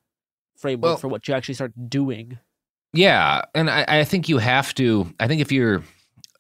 [0.56, 2.40] framework Well- for what you actually start doing.
[2.94, 5.14] Yeah, and I, I think you have to.
[5.20, 5.84] I think if you're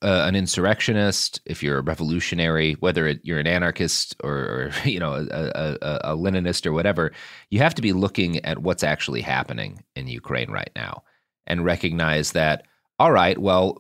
[0.02, 5.00] uh, an insurrectionist, if you're a revolutionary, whether it, you're an anarchist or, or you
[5.00, 7.12] know a, a, a, a Leninist or whatever,
[7.50, 11.04] you have to be looking at what's actually happening in Ukraine right now
[11.48, 12.66] and recognize that.
[13.00, 13.78] All right, well,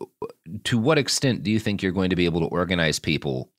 [0.63, 3.51] to what extent do you think you're going to be able to organize people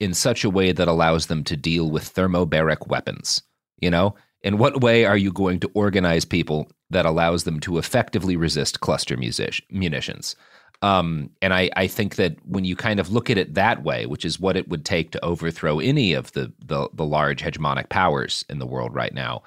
[0.00, 3.42] in such a way that allows them to deal with thermobaric weapons?
[3.78, 7.78] You know, in what way are you going to organize people that allows them to
[7.78, 10.34] effectively resist cluster music- munitions?
[10.82, 14.06] Um, and I, I think that when you kind of look at it that way,
[14.06, 17.88] which is what it would take to overthrow any of the, the the large hegemonic
[17.88, 19.42] powers in the world right now,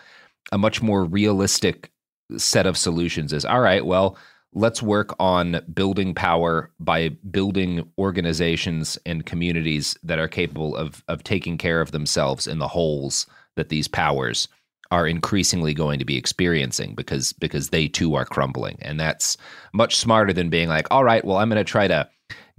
[0.52, 1.92] a much more realistic
[2.38, 3.86] set of solutions is all right.
[3.86, 4.18] Well,
[4.54, 11.24] let's work on building power by building organizations and communities that are capable of of
[11.24, 14.48] taking care of themselves in the holes that these powers
[14.92, 19.38] are increasingly going to be experiencing because because they too are crumbling and that's
[19.74, 22.10] much smarter than being like all right well i'm going to try to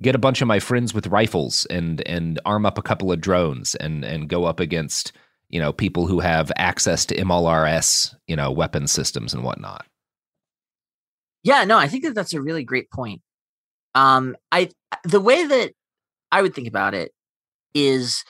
[0.00, 3.20] get a bunch of my friends with rifles and and arm up a couple of
[3.20, 5.12] drones and and go up against
[5.50, 9.84] you know people who have access to mlrs you know weapon systems and whatnot
[11.42, 13.22] Yeah, no, I think that that's a really great point.
[13.94, 14.70] Um, I
[15.04, 15.72] the way that
[16.30, 17.12] I would think about it
[17.74, 18.24] is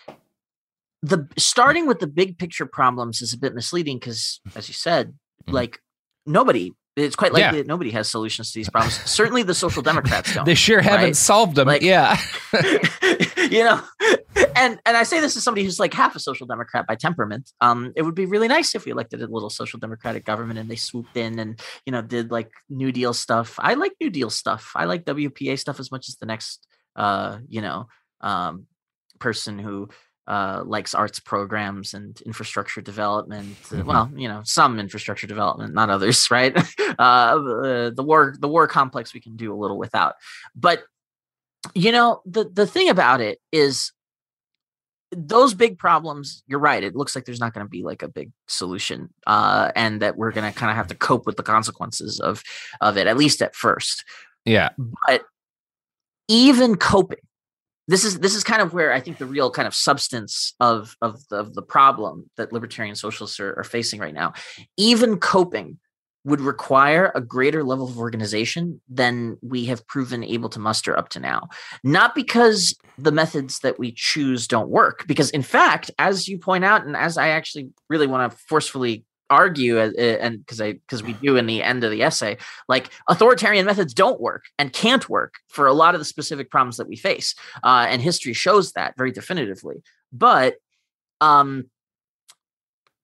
[1.02, 5.14] the starting with the big picture problems is a bit misleading because, as you said,
[5.46, 5.80] like
[6.26, 6.72] nobody.
[7.00, 7.42] It's quite likely.
[7.58, 7.62] Yeah.
[7.62, 8.94] that nobody has solutions to these problems.
[9.10, 10.44] Certainly, the social democrats don't.
[10.44, 11.16] they sure haven't right?
[11.16, 12.18] solved them Like- yeah
[13.50, 13.80] you know
[14.56, 17.50] and and i say this as somebody who's like half a social democrat by temperament
[17.60, 20.70] um it would be really nice if we elected a little social democratic government and
[20.70, 24.30] they swooped in and you know did like new deal stuff i like new deal
[24.30, 27.86] stuff i like wpa stuff as much as the next uh you know
[28.20, 28.66] um
[29.18, 29.88] person who
[30.30, 33.56] uh, likes arts programs and infrastructure development.
[33.72, 33.84] uh, Mhm.
[33.84, 36.56] Well, you know, some infrastructure development, not others, right?
[36.98, 40.14] uh, the the war the war complex we can do a little without,
[40.54, 40.84] but
[41.74, 43.92] you know the the thing about it is
[45.12, 48.08] those big problems you're right it looks like there's not going to be like a
[48.08, 51.42] big solution uh and that we're going to kind of have to cope with the
[51.42, 52.42] consequences of
[52.80, 54.04] of it at least at first
[54.46, 54.70] yeah
[55.06, 55.22] but
[56.28, 57.18] even coping
[57.90, 60.96] this is this is kind of where i think the real kind of substance of
[61.02, 64.32] of the, of the problem that libertarian socialists are, are facing right now
[64.76, 65.78] even coping
[66.24, 71.08] would require a greater level of organization than we have proven able to muster up
[71.08, 71.48] to now.
[71.82, 76.64] Not because the methods that we choose don't work, because in fact, as you point
[76.64, 81.02] out, and as I actually really want to forcefully argue uh, and because I because
[81.02, 82.36] we do in the end of the essay,
[82.68, 86.76] like authoritarian methods don't work and can't work for a lot of the specific problems
[86.76, 89.82] that we face, uh, and history shows that very definitively.
[90.12, 90.56] But
[91.20, 91.70] um,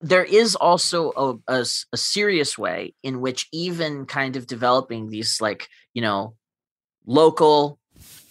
[0.01, 5.41] there is also a, a, a serious way in which even kind of developing these
[5.41, 6.35] like you know
[7.05, 7.79] local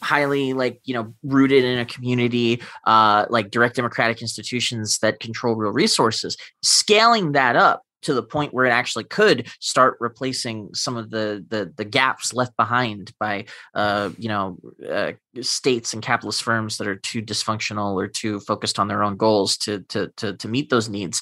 [0.02, 5.56] highly like you know rooted in a community uh like direct democratic institutions that control
[5.56, 10.96] real resources scaling that up to the point where it actually could start replacing some
[10.96, 13.44] of the the, the gaps left behind by
[13.74, 14.56] uh, you know
[14.88, 19.16] uh, states and capitalist firms that are too dysfunctional or too focused on their own
[19.16, 21.20] goals to to to, to meet those needs.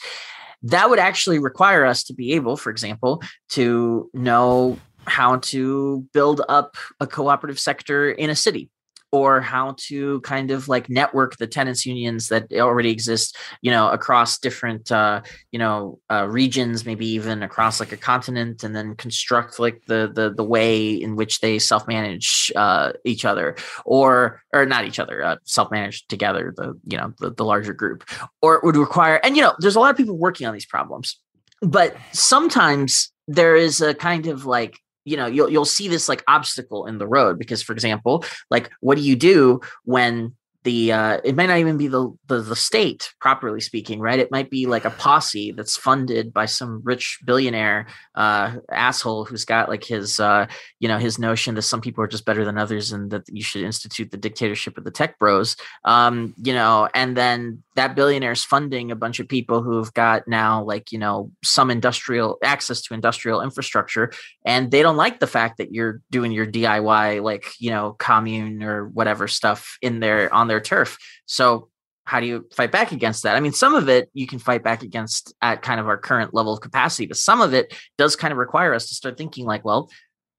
[0.63, 6.43] That would actually require us to be able for example to know how to build
[6.51, 8.71] up a cooperative sector in a city
[9.15, 13.89] or how to kind of like network the tenants unions that already exist you know
[13.91, 18.97] across different uh, you know uh, regions maybe even across like a continent and then
[18.97, 23.55] construct like the the, the way in which they self-manage uh, each other.
[23.85, 28.05] Or or not each other uh, self-manage together the you know the, the larger group.
[28.43, 30.67] Or it would require and you know there's a lot of people working on these
[30.67, 31.21] problems.
[31.63, 36.23] But sometimes there is a kind of like you know you'll you'll see this like
[36.29, 40.35] obstacle in the road because for example like what do you do when
[40.65, 44.19] the uh, it might not even be the, the, the state properly speaking right?
[44.19, 49.45] It might be like a posse that's funded by some rich billionaire uh, asshole who's
[49.45, 50.47] got like his uh,
[50.81, 53.43] you know his notion that some people are just better than others and that you
[53.43, 55.57] should institute the dictatorship of the tech bros.
[55.85, 60.27] Um, you know and then that billionaire is funding a bunch of people who've got
[60.29, 64.13] now like you know some industrial access to industrial infrastructure
[64.45, 68.63] and they don't like the fact that you're doing your diy like you know commune
[68.63, 71.69] or whatever stuff in there on their turf so
[72.07, 74.63] how do you fight back against that i mean some of it you can fight
[74.63, 78.17] back against at kind of our current level of capacity but some of it does
[78.17, 79.91] kind of require us to start thinking like well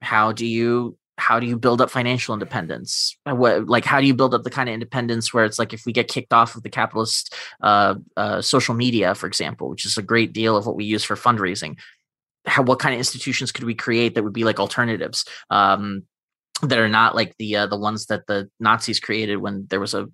[0.01, 3.17] how do you how do you build up financial independence?
[3.25, 5.73] Uh, what, like, how do you build up the kind of independence where it's like
[5.73, 9.85] if we get kicked off of the capitalist uh, uh, social media, for example, which
[9.85, 11.77] is a great deal of what we use for fundraising,
[12.45, 15.25] how what kind of institutions could we create that would be like alternatives?
[15.49, 16.03] Um,
[16.61, 19.93] that are not like the uh, the ones that the Nazis created when there was
[19.93, 20.07] a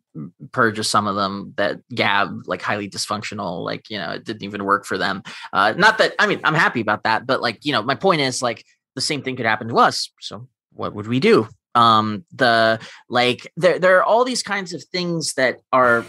[0.52, 4.44] purge of some of them that Gab like highly dysfunctional like you know it didn't
[4.44, 5.22] even work for them.
[5.54, 8.22] Uh, not that I mean I'm happy about that, but like you know my point
[8.22, 8.66] is like
[8.96, 10.12] the same thing could happen to us.
[10.20, 11.48] So what would we do?
[11.76, 16.06] Um, the like there there are all these kinds of things that are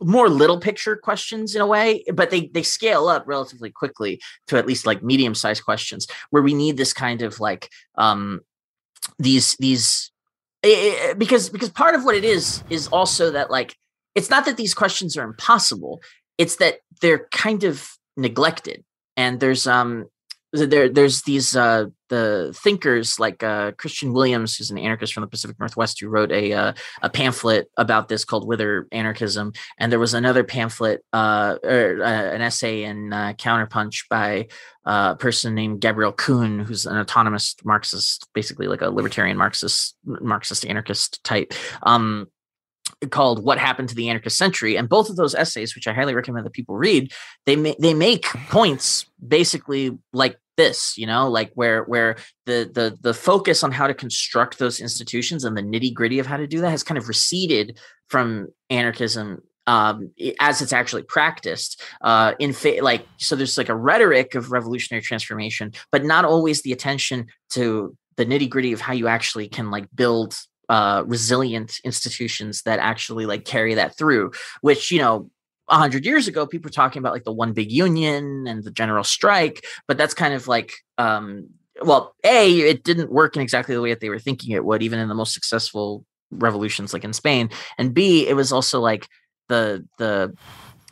[0.00, 4.58] more little picture questions in a way, but they they scale up relatively quickly to
[4.58, 8.40] at least like medium sized questions where we need this kind of like um
[9.18, 10.10] these these
[10.62, 13.74] it, because because part of what it is is also that like
[14.14, 16.00] it's not that these questions are impossible
[16.38, 18.84] it's that they're kind of neglected.
[19.16, 20.06] And there's um
[20.52, 25.28] there there's these uh the thinkers like uh Kristian Williams who's an anarchist from the
[25.28, 26.72] Pacific Northwest who wrote a uh,
[27.02, 29.52] a pamphlet about this called Whither Anarchism.
[29.78, 34.46] And there was another pamphlet uh or uh, an essay in uh, Counterpunch by
[34.84, 40.64] a person named Gabriel Kuhn who's an autonomous Marxist basically like a libertarian Marxist Marxist
[40.64, 41.52] anarchist type.
[41.82, 42.28] Um
[43.10, 46.14] called "What Happened to the Anarchist Century," and both of those essays, which I highly
[46.14, 47.12] recommend that people read,
[47.44, 52.16] they ma- they make points basically like this, you know, like where where
[52.46, 56.26] the the the focus on how to construct those institutions and the nitty gritty of
[56.26, 57.78] how to do that has kind of receded
[58.08, 63.74] from anarchism um, as it's actually practiced uh, in fa- like so there's like a
[63.74, 68.92] rhetoric of revolutionary transformation but not always the attention to the nitty gritty of how
[68.92, 70.38] you actually can like build
[70.68, 75.30] uh, resilient institutions that actually like carry that through which you know
[75.68, 78.70] a hundred years ago people were talking about like the one big union and the
[78.70, 81.48] general strike but that's kind of like um
[81.82, 84.82] well a it didn't work in exactly the way that they were thinking it would
[84.82, 87.48] even in the most successful revolutions like in spain
[87.78, 89.06] and b it was also like
[89.48, 90.34] the the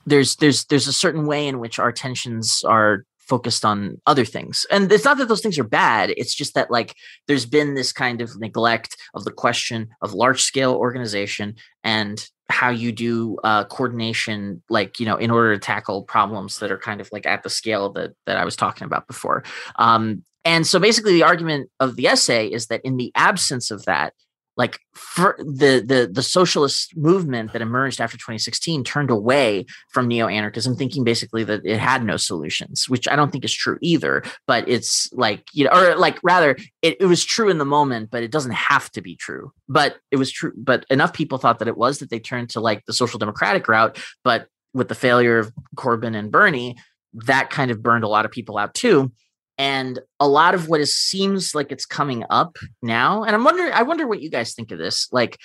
[0.06, 4.66] there's there's there's a certain way in which our tensions are focused on other things.
[4.70, 6.12] And it's not that those things are bad.
[6.16, 6.94] It's just that like
[7.26, 12.68] there's been this kind of neglect of the question of large scale organization and how
[12.68, 17.00] you do uh, coordination, like you know, in order to tackle problems that are kind
[17.00, 19.44] of like at the scale that that I was talking about before.
[19.76, 23.84] Um, and so basically, the argument of the essay is that in the absence of
[23.86, 24.12] that,
[24.56, 31.04] like the the the socialist movement that emerged after 2016 turned away from neo-anarchism thinking
[31.04, 35.12] basically that it had no solutions which i don't think is true either but it's
[35.12, 38.30] like you know or like rather it, it was true in the moment but it
[38.30, 41.76] doesn't have to be true but it was true but enough people thought that it
[41.76, 45.52] was that they turned to like the social democratic route but with the failure of
[45.76, 46.76] corbyn and bernie
[47.14, 49.12] that kind of burned a lot of people out too.
[49.56, 53.72] And a lot of what is seems like it's coming up now, and I'm wondering,
[53.72, 55.08] I wonder what you guys think of this.
[55.12, 55.38] Like,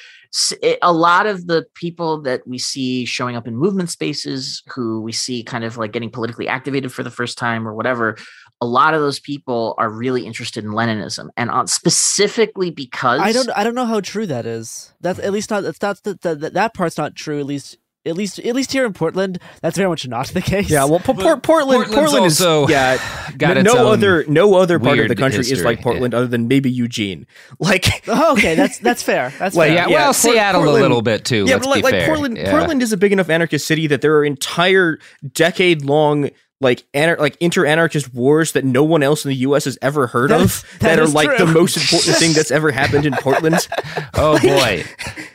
[0.63, 5.01] eh, a lot of the people that we see showing up in movement spaces, who
[5.01, 8.17] we see kind of like getting politically activated for the first time or whatever,
[8.61, 13.31] a lot of those people are really interested in Leninism, and on, specifically because I
[13.31, 14.93] don't I don't know how true that is.
[15.01, 17.39] That's at least not that's not that that, that part's not true.
[17.39, 17.77] At least
[18.09, 20.69] at least at least here in Portland, that's very much not the case.
[20.69, 21.43] Yeah, well, Po- But Portland,
[21.85, 22.97] Portland's Portland is also yeah.
[23.37, 26.13] got no its own other, no other part of the weird country is like Portland,
[26.13, 27.25] other than maybe Eugene.
[27.59, 29.31] Like, Oh, okay, that's that's fair.
[29.39, 29.75] That's Like, fair.
[29.75, 31.45] yeah, yeah, well, Port- Seattle Portland- a little bit too.
[31.45, 32.07] yeah, let's but like, be like fair.
[32.07, 32.51] Portland, Yeah.
[32.51, 34.97] Portland is a big enough anarchist city that there are entire
[35.33, 36.29] decade long
[36.61, 39.63] like anar- like inter-anarchist wars that no one else in the U.S.
[39.63, 41.53] has ever heard That of is- that, that are is like the true.
[41.53, 43.65] most important thing that's ever happened in Portland.
[44.15, 44.83] Oh boy.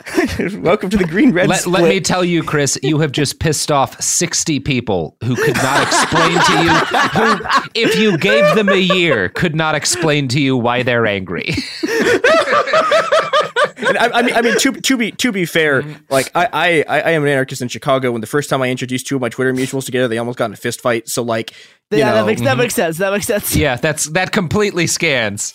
[0.58, 3.72] Welcome to the Green Red let, let me tell you, Chris, you have just pissed
[3.72, 6.70] off 60 people who could not explain to you,
[7.08, 11.46] who, if you gave them a year, could not explain to you why they're angry.
[13.88, 16.84] and I, I mean, I mean, to to be to be fair, like I, I
[16.88, 18.12] I am an anarchist in Chicago.
[18.12, 20.46] And the first time I introduced two of my Twitter mutuals together, they almost got
[20.46, 21.08] in a fist fight.
[21.08, 21.52] So like,
[21.90, 22.58] you yeah, know, that makes that mm-hmm.
[22.58, 22.98] makes sense.
[22.98, 23.56] That makes sense.
[23.56, 25.54] yeah, that's that completely scans.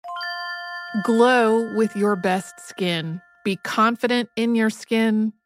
[1.03, 3.21] Glow with your best skin.
[3.45, 5.31] Be confident in your skin.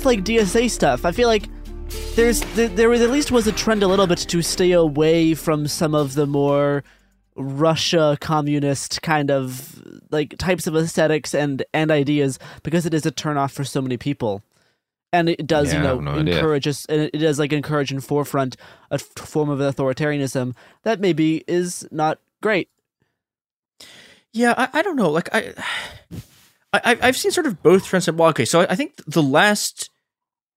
[0.00, 1.44] With like DSA stuff, I feel like
[2.14, 5.34] there's there, there was at least was a trend a little bit to stay away
[5.34, 6.82] from some of the more
[7.36, 13.10] Russia communist kind of like types of aesthetics and and ideas because it is a
[13.10, 14.42] turnoff for so many people.
[15.12, 16.34] And it does, Yeah, you know, have no idea.
[16.36, 16.86] encourage us.
[16.86, 18.56] and It does like encourage and forefront
[18.92, 22.68] a f- form of authoritarianism that maybe is not great.
[24.32, 25.10] Yeah, I, I don't know.
[25.10, 25.52] Like I,
[26.72, 28.08] I, I- I've seen sort of both trends.
[28.10, 29.89] Well, okay, so I, I think the last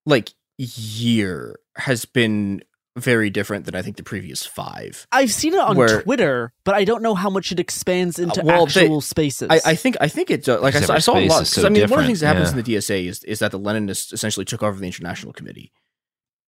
[0.05, 2.63] like year has been
[2.95, 5.07] very different than I think the previous five.
[5.11, 8.41] I've seen it on Where- Twitter, but I don't know how much it expands into
[8.41, 9.47] Uh, well, they- spaces.
[9.49, 11.47] I, I think I think it uh, like I, saw- I for saw a lot.
[11.47, 12.57] so I mean, one of the things that happens yeah.
[12.59, 15.71] in the DSA is is that the Leninists essentially took over the International Committee,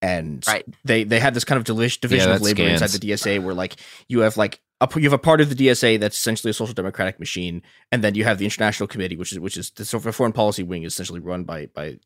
[0.03, 0.63] and Right.
[0.83, 3.41] they they had this kind of delish, division Yeah, of that labor inside the DSA,
[3.41, 3.77] where like
[4.07, 6.75] you have like a, you have a part of the DSA that's essentially a social
[6.75, 10.05] democratic machine, and then you have the International Committee, which is which is the sort
[10.05, 11.97] of foreign policy wing, is essentially run by by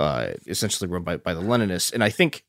[0.00, 2.44] uh essentially run by by the Leninists, and I think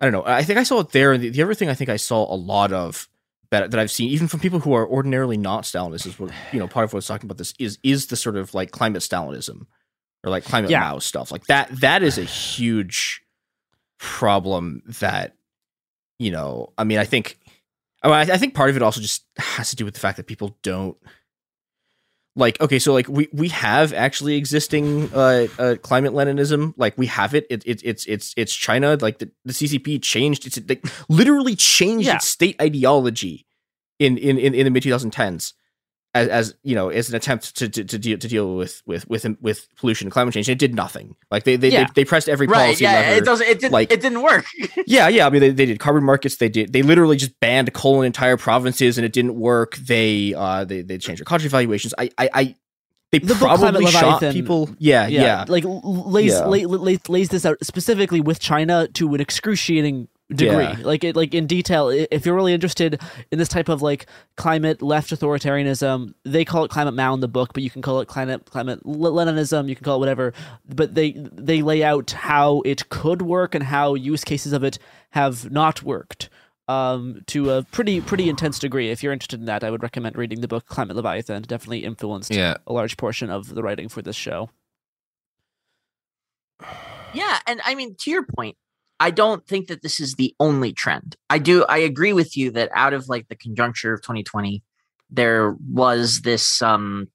[0.00, 0.24] I don't know.
[0.26, 1.12] I think I saw it there.
[1.12, 3.08] And the, the other thing I think I saw a lot of
[3.50, 6.58] that that I've seen, even from people who are ordinarily not Stalinists, is what you
[6.58, 6.66] know.
[6.66, 9.02] Part of what I was talking about this is is the sort of like climate
[9.02, 9.66] Stalinism
[10.24, 10.80] or like climate Yeah.
[10.80, 11.30] Mao stuff.
[11.30, 11.68] Like that.
[11.80, 13.22] That is a huge
[13.98, 14.82] problem.
[15.00, 15.36] That
[16.18, 16.72] you know.
[16.76, 17.38] I mean, I think.
[18.02, 20.00] I, mean, I I think part of it also just has to do with the
[20.00, 20.96] fact that people don't
[22.36, 26.74] like okay so like we we have actually existing uh, uh climate leninism.
[26.76, 28.96] Like we have it, it, it it's it's it's china.
[29.00, 32.16] Like the, the ccp changed it's like literally changed Yeah.
[32.16, 33.46] its state ideology
[33.98, 35.54] in in in, in the mid 2010s
[36.16, 39.08] as, as you know as an attempt to to, to deal to deal with with
[39.08, 41.84] with with pollution and climate change and it did nothing like they they, Yeah.
[41.84, 42.66] they, they pressed every policy right?
[42.66, 43.46] policy Yeah, lever it doesn't.
[43.46, 43.72] It didn't.
[43.72, 44.44] like- it didn't work.
[44.86, 45.26] yeah, yeah.
[45.26, 46.36] I mean, they, they did carbon markets.
[46.36, 46.72] They did.
[46.72, 49.76] They literally just banned coal in entire provinces, and it didn't work.
[49.76, 51.94] They uh, they they changed their country valuations.
[51.98, 52.56] I I, I
[53.12, 54.68] they The probably shot Leviathan- people.
[54.78, 55.44] Yeah, yeah.
[55.48, 56.46] like l- lays, Yeah.
[56.46, 60.64] lay, lay, lays this out specifically with China to an excruciating degree.
[60.64, 60.76] Yeah.
[60.82, 61.88] Like it, like in detail.
[61.88, 63.00] If you're really interested
[63.30, 64.06] in this type of like
[64.36, 68.00] climate left authoritarianism, they call it climate Mao in the book, but you can call
[68.00, 69.68] it climate climate Leninism.
[69.68, 70.32] You can call it whatever.
[70.68, 74.78] But they they lay out how it could work and how use cases of it
[75.10, 76.28] have not worked.
[76.68, 78.90] Um, to a pretty pretty intense degree.
[78.90, 81.44] If you're interested in that, I would recommend reading the book Climate Leviathan.
[81.44, 82.56] It definitely influenced Yeah.
[82.66, 84.50] a large portion of the writing for this show.
[87.14, 88.56] Yeah, and I mean to your point,
[88.98, 91.16] I don't think that this is the only trend.
[91.28, 94.62] I do I agree with you that out of like the conjuncture of 2020,
[95.10, 97.08] there was this um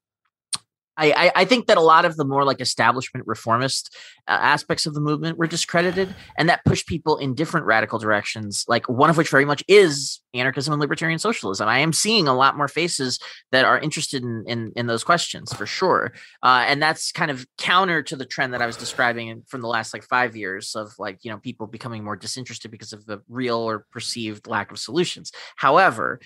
[1.10, 3.96] I, I, think that a lot of the more like establishment reformist
[4.28, 8.66] uh, aspects of the movement were discredited, and that pushed people in different radical directions.
[8.68, 11.68] Like one of which very much is anarchism and libertarian socialism.
[11.68, 13.20] I am seeing a lot more faces
[13.52, 17.46] that are interested in in, in those questions for sure, uh, and that's kind of
[17.58, 20.94] counter to the trend that I was describing from the last like five years of
[21.00, 24.80] like you know people becoming more disinterested because of the real or perceived lack of
[24.80, 25.32] solutions.
[25.56, 26.20] However,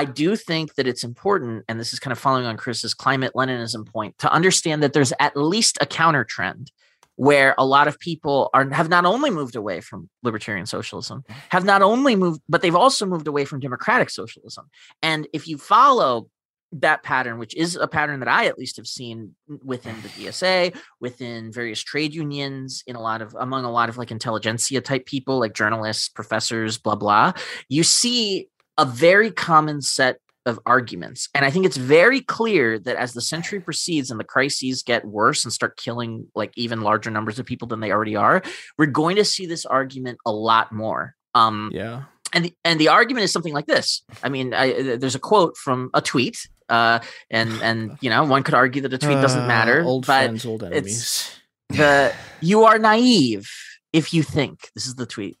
[0.00, 3.34] I do think that it's important, and this is kind of following on Chris's climate
[3.34, 6.72] Leninism point, to understand that there's at least a counter trend
[7.16, 11.66] where a lot of people are have not only moved away from libertarian socialism, have
[11.66, 14.70] not only moved, but they've also moved away from democratic socialism.
[15.02, 16.30] And if you follow
[16.72, 20.74] that pattern, which is a pattern that I at least have seen within the DSA,
[20.98, 25.04] within various trade unions, in a lot of among a lot of like intelligentsia type
[25.04, 27.34] people, like journalists, professors, blah blah,
[27.68, 28.48] you see
[28.80, 30.16] a very common set
[30.46, 31.28] of arguments.
[31.34, 35.04] And I think it's very clear that as the century proceeds and the crises get
[35.04, 38.42] worse and start killing like even larger numbers of people than they already are,
[38.78, 41.14] we're going to see this argument a lot more.
[41.34, 42.04] Um, yeah.
[42.32, 44.02] and the, and the argument is something like this.
[44.22, 46.38] I mean, I, uh, there's a quote from a tweet,
[46.70, 47.00] uh,
[47.30, 49.82] and and you know one could argue that a tweet doesn't Uh, matter.
[49.84, 51.30] Old but friends, old enemies.
[51.68, 53.46] the you are naive
[53.92, 55.36] if you think this is the tweet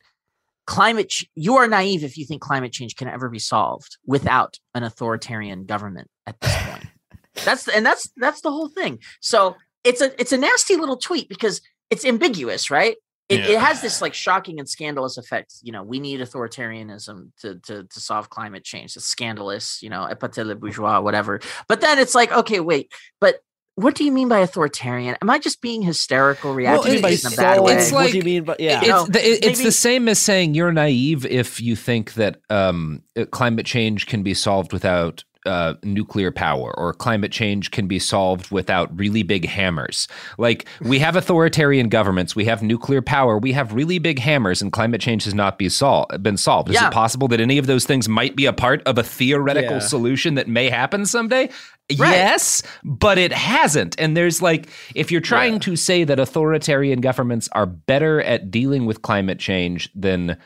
[0.66, 4.58] climate ch- you are naive if you think climate change can ever be solved without
[4.74, 6.86] an authoritarian government at this point.
[7.44, 8.98] That's and that's that's the whole thing.
[9.20, 12.96] So it's a it's a nasty little tweet because it's ambiguous right?
[13.28, 17.54] It, it has this like shocking and scandalous effect you know we need authoritarianism to
[17.60, 18.96] to, to solve climate change.
[18.96, 21.40] It's scandalous you know epate le bourgeois whatever.
[21.68, 23.36] But then it's like okay wait but
[23.82, 25.16] what do you mean by authoritarian?
[25.22, 27.74] Am I just being hysterical, reacting it- in a bad way?
[27.76, 28.78] it's What do you mean by- yeah.
[28.78, 31.76] It's, You know, the, it- it's maybe- the same as saying you're naive if you
[31.76, 37.32] think that um, uh, climate change can be solved without uh, nuclear power or climate
[37.32, 40.06] change can be solved without really big hammers.
[40.38, 44.70] Like we have authoritarian governments, we have nuclear power, we have really big hammers, and
[44.72, 46.68] climate change has not be sol- been solved.
[46.68, 46.88] Is Yeah.
[46.88, 49.78] it possible that any of those things might be a part of a theoretical Yeah.
[49.80, 51.48] solution that may happen someday?
[51.88, 53.96] Yes, but it hasn't.
[53.98, 58.86] And there's like, if you're trying to say that authoritarian governments are better at dealing
[58.86, 60.36] with climate change than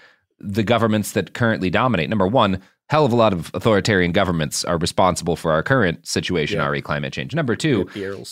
[0.41, 4.79] the governments that currently dominate, number one, hell of a lot of authoritarian governments are
[4.79, 7.35] responsible for our current situation, re climate change.
[7.35, 7.85] Number two,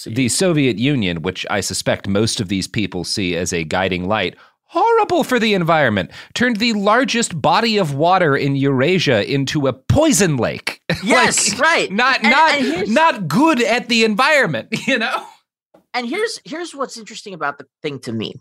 [0.06, 4.36] the Soviet Union, which I suspect most of these people see as a guiding light,
[4.64, 10.36] horrible for the environment, turned the largest body of water in Eurasia into a poison
[10.36, 10.80] lake.
[11.02, 11.90] Yes, right.
[11.90, 15.26] Not And- not and not good at the environment, you know?
[15.94, 18.34] and here's here's what's interesting about the thing to me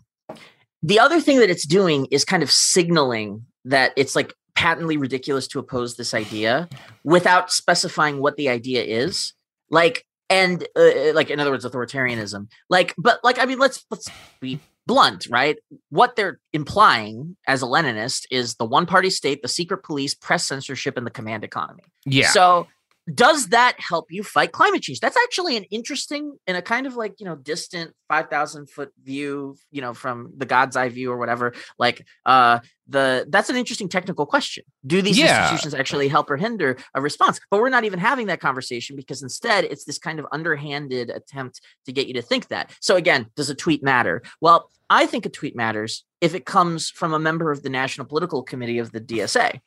[0.82, 5.46] the other thing that it's doing is kind of signaling that it's like patently ridiculous
[5.48, 6.68] to oppose this idea
[7.04, 9.32] without specifying what the idea is.
[9.70, 12.48] Like and uh, like in other words authoritarianism.
[12.68, 14.08] Like but like i mean let's let's
[14.40, 15.58] be blunt right?
[15.90, 20.46] What they're implying as a leninist is the one party state the secret police press
[20.46, 21.84] censorship and the command economy.
[22.04, 22.28] Yeah.
[22.28, 22.66] so
[23.12, 25.00] does that help you fight climate change?
[25.00, 29.56] That's actually an interesting and a kind of like, you know, distant 5,000 foot view,
[29.70, 31.52] you know, from the God's eye view or whatever.
[31.78, 34.64] Like, uh, the that's an interesting technical question.
[34.86, 35.42] Do these Yeah.
[35.42, 37.40] institutions actually help or hinder a response?
[37.50, 41.60] But we're not even having that conversation because instead it's this kind of underhanded attempt
[41.86, 42.72] to get you to think that.
[42.80, 44.22] So again, does a tweet matter?
[44.40, 48.06] Well, I think a tweet matters if it comes from a member of the National
[48.06, 49.60] Political Committee of the DSA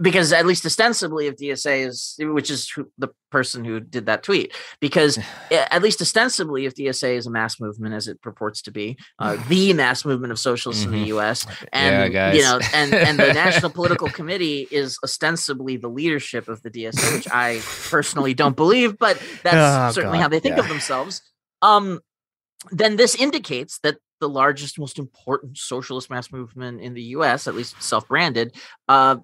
[0.00, 4.22] because at least ostensibly if DSA is which is who, the person who did that
[4.22, 5.18] tweet because
[5.50, 9.36] at least ostensibly if DSA is a mass movement as it purports to be uh,
[9.48, 13.32] the mass movement of socialists in the US and Yeah, you know and and the
[13.32, 18.98] National Political Committee is ostensibly the leadership of the DSA which I personally don't believe
[18.98, 21.22] but that's Oh, certainly God, how they think of themselves.
[21.62, 22.00] Um
[22.70, 27.54] then this indicates that the largest, most important socialist mass movement in the U.S., at
[27.54, 28.56] least self-branded,
[28.88, 29.16] uh,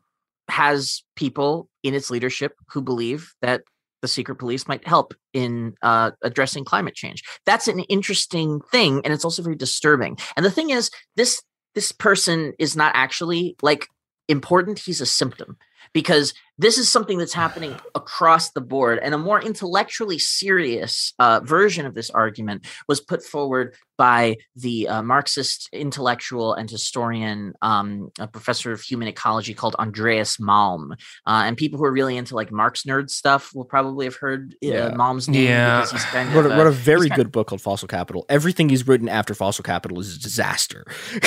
[0.48, 3.62] has people in its leadership who believe that
[4.02, 7.22] the secret police might help in uh, addressing climate change.
[7.46, 10.18] That's an interesting thing, and it's also very disturbing.
[10.36, 11.42] And the thing is, this
[11.74, 13.88] this person is not actually like
[14.28, 14.78] important.
[14.78, 15.56] He's a symptom
[15.92, 18.98] because this is something that's happening across the board.
[19.02, 24.88] And a more intellectually serious uh, version of this argument was put forward by the
[24.88, 30.92] uh, Marxist intellectual and historian, um, a professor of human ecology called Andreas Malm.
[31.26, 34.54] Uh, and people who are really into like Marx nerd stuff will probably have heard
[34.64, 35.44] uh, Malm's name
[35.80, 38.26] because he's kind of a, wrote a uh, he's very good book called Fossil Capital.
[38.28, 40.84] Everything he's written after Fossil Capital is a disaster.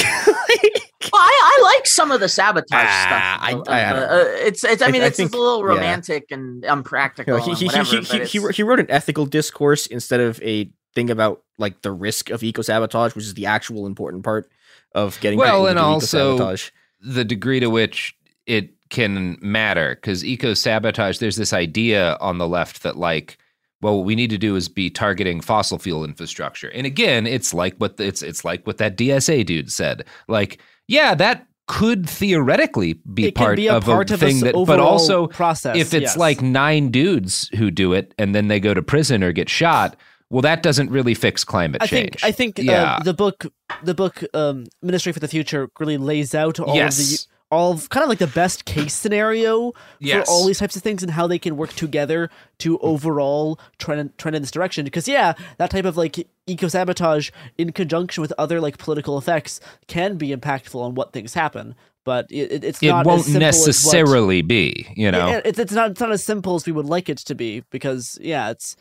[1.13, 2.81] Well, I, I like some of the sabotage stuff.
[2.81, 4.81] Ah, I- Uh, I- I uh, uh, it's it's.
[4.81, 5.75] I mean, I it's, think- a little yeah.
[5.75, 7.37] romantic and You unpractical.
[7.37, 9.87] know, he, and he, he, whatever, he, he, he, wrote- he wrote an ethical discourse
[9.87, 13.85] instead of a thing about like the risk of eco sabotage, which is the actual
[13.85, 14.49] important part
[14.95, 16.55] of getting well, and to do also
[17.01, 18.15] the degree to which
[18.45, 21.19] it can matter because eco sabotage.
[21.19, 23.37] There's this idea on the left that like,
[23.81, 26.69] well, what we need to do is be targeting fossil fuel infrastructure.
[26.69, 30.05] And again, it's like what the, it's it's like what that DSA dude said.
[30.27, 34.25] Like, yeah, that could theoretically be It part be a of part a of a
[34.25, 36.17] thing that, but also process, if it's yes.
[36.17, 39.95] like nine dudes who do it and then they go to prison or get shot.
[40.29, 42.21] Well, that doesn't really fix climate I change.
[42.21, 42.95] think I think yeah.
[42.95, 43.45] uh, the book
[43.83, 48.03] the book um, Ministry for the Future really lays out all of the of kind
[48.03, 50.25] of like the best case scenario Yes.
[50.27, 52.29] for all these types of things and how they can work together
[52.59, 54.83] to overall trend trend in this direction.
[54.83, 59.59] Because yeah, that type of like eco sabotage in conjunction with other like political effects
[59.87, 61.75] can be impactful on what things happen.
[62.03, 65.27] But it, it- it's it won't as what- necessarily be, you know.
[65.27, 67.63] yeah, it's it's not it's not as simple as we would like it to be
[67.69, 68.75] because yeah, it's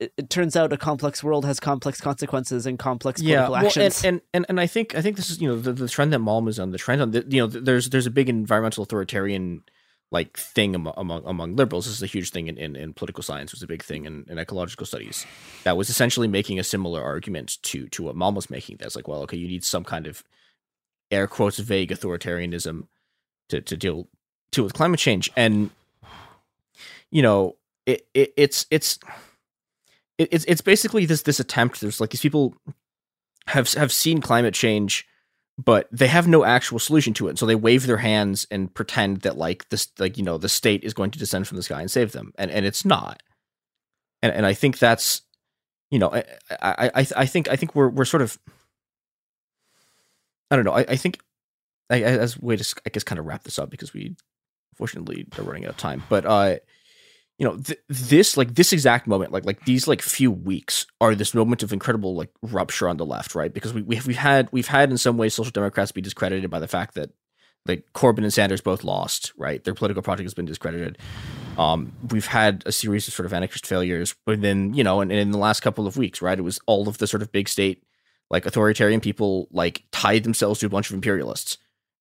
[0.00, 3.66] it, it turns out a complex world has complex consequences and complex yeah, political well,
[3.66, 4.04] actions.
[4.04, 6.20] and and and I think I think this is you know the, the trend that
[6.20, 9.62] Malm is on the trend on the, you know there's there's a big environmental authoritarian
[10.10, 11.86] like thing among among, among liberals.
[11.86, 13.52] This is a huge thing in, in, in political science.
[13.52, 15.26] It was a big thing in, in ecological studies.
[15.64, 18.78] That was essentially making a similar argument to to what Malm was making.
[18.78, 20.24] That's like, well, okay, you need some kind of
[21.10, 22.86] air quotes vague authoritarianism
[23.48, 24.08] to to deal
[24.52, 25.70] to with climate change, and
[27.10, 28.98] you know it, it it's it's
[30.18, 31.80] it, it's it's basically this this attempt.
[31.80, 32.54] There's like these people
[33.46, 35.06] have have seen climate change,
[35.58, 37.38] but they have no actual solution to it.
[37.38, 40.84] So they wave their hands and pretend that like this like you know the state
[40.84, 43.22] is going to descend from the sky and save them, and and it's not.
[44.22, 45.22] And and I think that's
[45.90, 46.24] you know I
[46.60, 48.38] I I, I think I think we're we're sort of
[50.50, 51.20] I don't know I, I think
[51.90, 54.16] I, as way to I guess kind of wrap this up because we
[54.72, 56.56] unfortunately are running out of time, but uh
[57.38, 61.14] you know th- this like this exact moment like like these like few weeks are
[61.14, 64.48] this moment of incredible like rupture on the left right because we we've, we've had
[64.52, 67.10] we've had in some ways social democrats be discredited by the fact that
[67.66, 69.62] like Corbyn and Sanders both lost, right?
[69.64, 70.98] Their political project has been discredited.
[71.56, 75.10] Um, we've had a series of sort of anarchist failures, but then you know, and,
[75.10, 77.32] and in the last couple of weeks, right, it was all of the sort of
[77.32, 77.82] big state,
[78.30, 81.56] like authoritarian people, like tied themselves to a bunch of imperialists,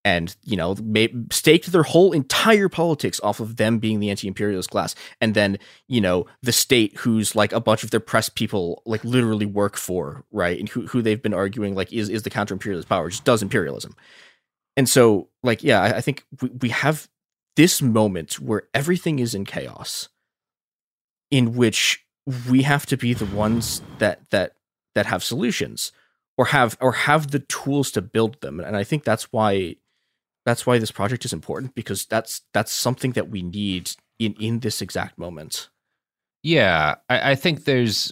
[0.05, 4.69] and you know, made, staked their whole entire politics off of them being the anti-imperialist
[4.69, 8.81] class, and then you know, the state, who's like a bunch of their press people,
[8.85, 12.29] like literally work for, right, and who who they've been arguing like is is the
[12.29, 13.95] counter-imperialist power, just does imperialism.
[14.75, 17.07] And so like yeah I, I, think we, we have
[17.55, 20.09] this moment where everything is in chaos
[21.29, 22.05] in which
[22.49, 24.53] we have to be the ones that that
[24.95, 25.91] that have solutions
[26.37, 28.59] or have or have the tools to build them.
[28.59, 29.75] And i think that's why
[30.45, 34.59] that's why this project is important because that's that's something that we need in in
[34.59, 35.69] this exact moment.
[36.41, 38.11] Yeah I, I think there's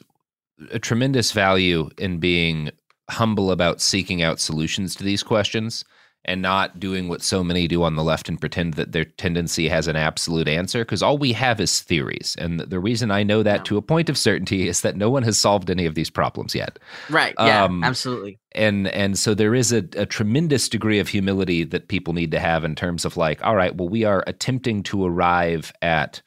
[0.71, 2.71] a tremendous value in being
[3.09, 5.83] humble about seeking out solutions to these questions
[6.25, 9.67] and not doing what so many do on the left and pretend that their tendency
[9.67, 12.35] has an absolute answer because all we have is theories.
[12.37, 13.63] And the reason i know that yeah.
[13.63, 16.53] to a point of certainty is that no one has solved any of these problems
[16.53, 16.77] yet.
[17.09, 17.33] Right.
[17.39, 18.39] Yeah um, absolutely.
[18.53, 22.39] and and so there is a, a tremendous degree of humility that people need to
[22.39, 26.21] have in terms of like all right well we are attempting to arrive at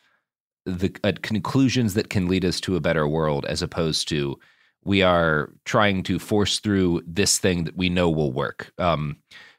[0.66, 4.38] the at conclusions that can lead us to a better world as opposed to
[4.84, 8.72] we are trying to force through this thing that we know will work.
[8.78, 9.16] Um,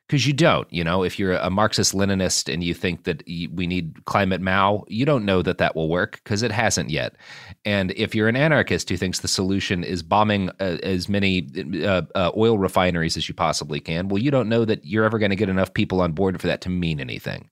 [0.08, 0.72] because you don't.
[0.72, 4.84] You know, if you're a Marxist Leninist and you think that we need climate Mao,
[4.88, 7.16] you don't know that that will work because it hasn't yet.
[7.64, 11.48] And if you're an anarchist who thinks the solution is bombing uh, as many
[11.84, 15.18] uh, uh, oil refineries as you possibly can, well, you don't know that you're ever
[15.18, 17.50] going to get enough people on board for that to mean anything.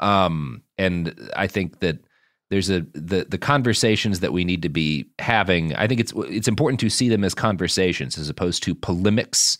[0.00, 1.98] Um, and I think that
[2.50, 5.74] there's a the the conversations that we need to be having.
[5.74, 9.56] I think it's it's important to see them as conversations as opposed to polemics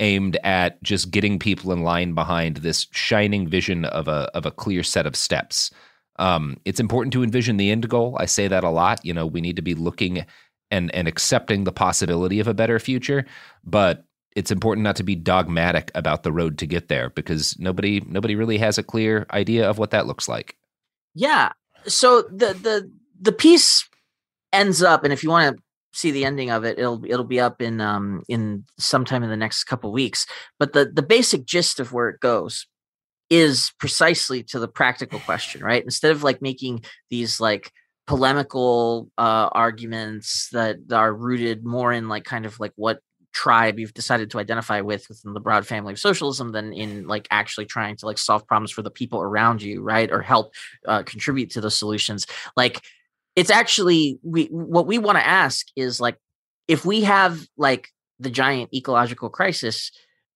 [0.00, 4.50] aimed at just getting people in line behind this shining vision of a of a
[4.50, 5.70] clear set of steps.
[6.18, 8.16] Um, it's important to envision the end goal.
[8.18, 9.04] I say that a lot.
[9.04, 10.24] You know, we need to be looking
[10.70, 13.24] and and accepting the possibility of a better future,
[13.64, 14.04] but
[14.36, 18.36] it's important not to be dogmatic about the road to get there because nobody nobody
[18.36, 20.56] really has a clear idea of what that looks like.
[21.14, 21.52] Yeah.
[21.86, 23.88] So the the the piece
[24.52, 25.62] ends up, and if you want to
[25.98, 29.36] see the ending of it it'll it'll be up in um in sometime in the
[29.36, 30.26] next couple weeks.
[30.58, 32.66] But the the basic gist of where it goes
[33.30, 35.82] is precisely to the practical question right?
[35.82, 37.72] Instead of like making these like
[38.06, 43.00] polemical uh arguments that are rooted more in like kind of like what
[43.32, 47.28] tribe you've decided to identify with within the broad family of socialism than in like
[47.30, 50.10] actually trying to like solve problems for the people around you right?
[50.10, 50.54] Or help
[50.86, 52.26] uh, contribute to the solutions.
[52.56, 52.82] Like
[53.38, 56.16] it's actually we what we want to ask is like
[56.66, 59.92] if we have like the giant ecological crisis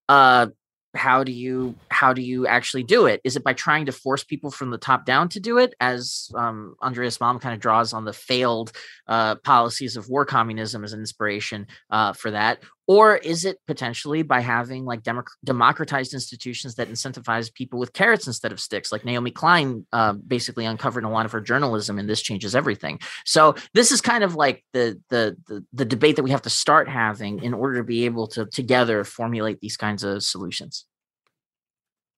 [0.07, 0.47] uh
[0.95, 3.19] how do you how do you actually do it?
[3.23, 6.29] Is it by trying to force people from the top down to do it as
[6.35, 8.71] um, andreas malm kind of draws on the failed
[9.07, 14.23] uh, policies of war communism as an inspiration uh, for that or is it potentially
[14.23, 18.91] by having like democ- democratized institutions that incentivize people with carrots instead of sticks?
[18.91, 22.55] Like naomi klein uh, basically uncovered in a lot of her journalism and this changes
[22.55, 22.99] everything.
[23.25, 26.49] So this is kind of like the, the the the debate that we have to
[26.49, 30.85] start having in order to be able to together formulate these kinds of solutions.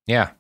[0.08, 0.32] Yeah.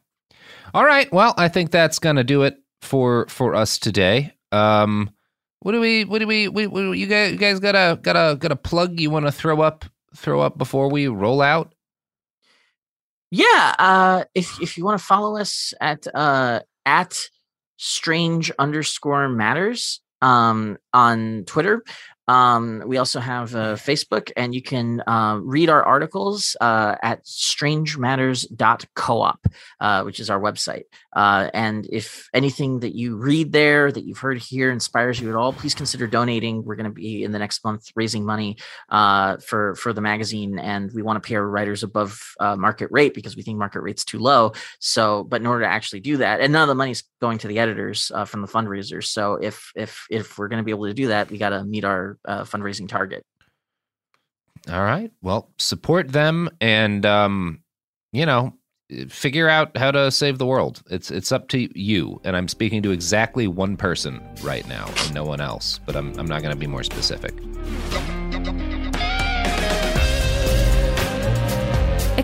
[0.73, 1.11] All right.
[1.11, 4.33] Well i think that's gonna do it for for us today.
[4.51, 5.11] Um
[5.59, 8.15] what do we what do we, we, we you guys, you guys got a got
[8.15, 9.85] a got a plug you want to throw up
[10.15, 11.73] throw up before we roll out?
[13.31, 17.17] Yeah, uh, if if you want to follow us at uh, at
[17.77, 21.83] strange underscore matters um, on Twitter,
[22.27, 27.23] um, we also have uh, Facebook, and you can uh, read our articles uh, at
[27.25, 30.85] strangematters.coop, uh, which is our website.
[31.15, 35.35] Uh, and if anything that you read there that you've heard here inspires you at
[35.35, 36.63] all, please consider donating.
[36.63, 38.57] We're going to be in the next month raising money
[38.89, 42.89] uh, for for the magazine, and we want to pay our writers above uh, market
[42.91, 44.53] rate because we think market rate's too low.
[44.79, 47.47] So, but in order to actually do that, and none of the money's going to
[47.47, 49.05] the editors from the fundraisers.
[49.05, 51.63] So, if if if we're going to be able to do that, we got to
[51.63, 53.23] meet our uh, fundraising target.
[54.71, 55.11] All right.
[55.21, 57.59] Well, support them and um,
[58.11, 58.53] you know,
[59.09, 60.81] figure out how to save the world.
[60.89, 62.19] It's it's up to you.
[62.23, 66.17] And I'm speaking to exactly one person right now and no one else, but I'm
[66.19, 67.33] I'm not going to be more specific.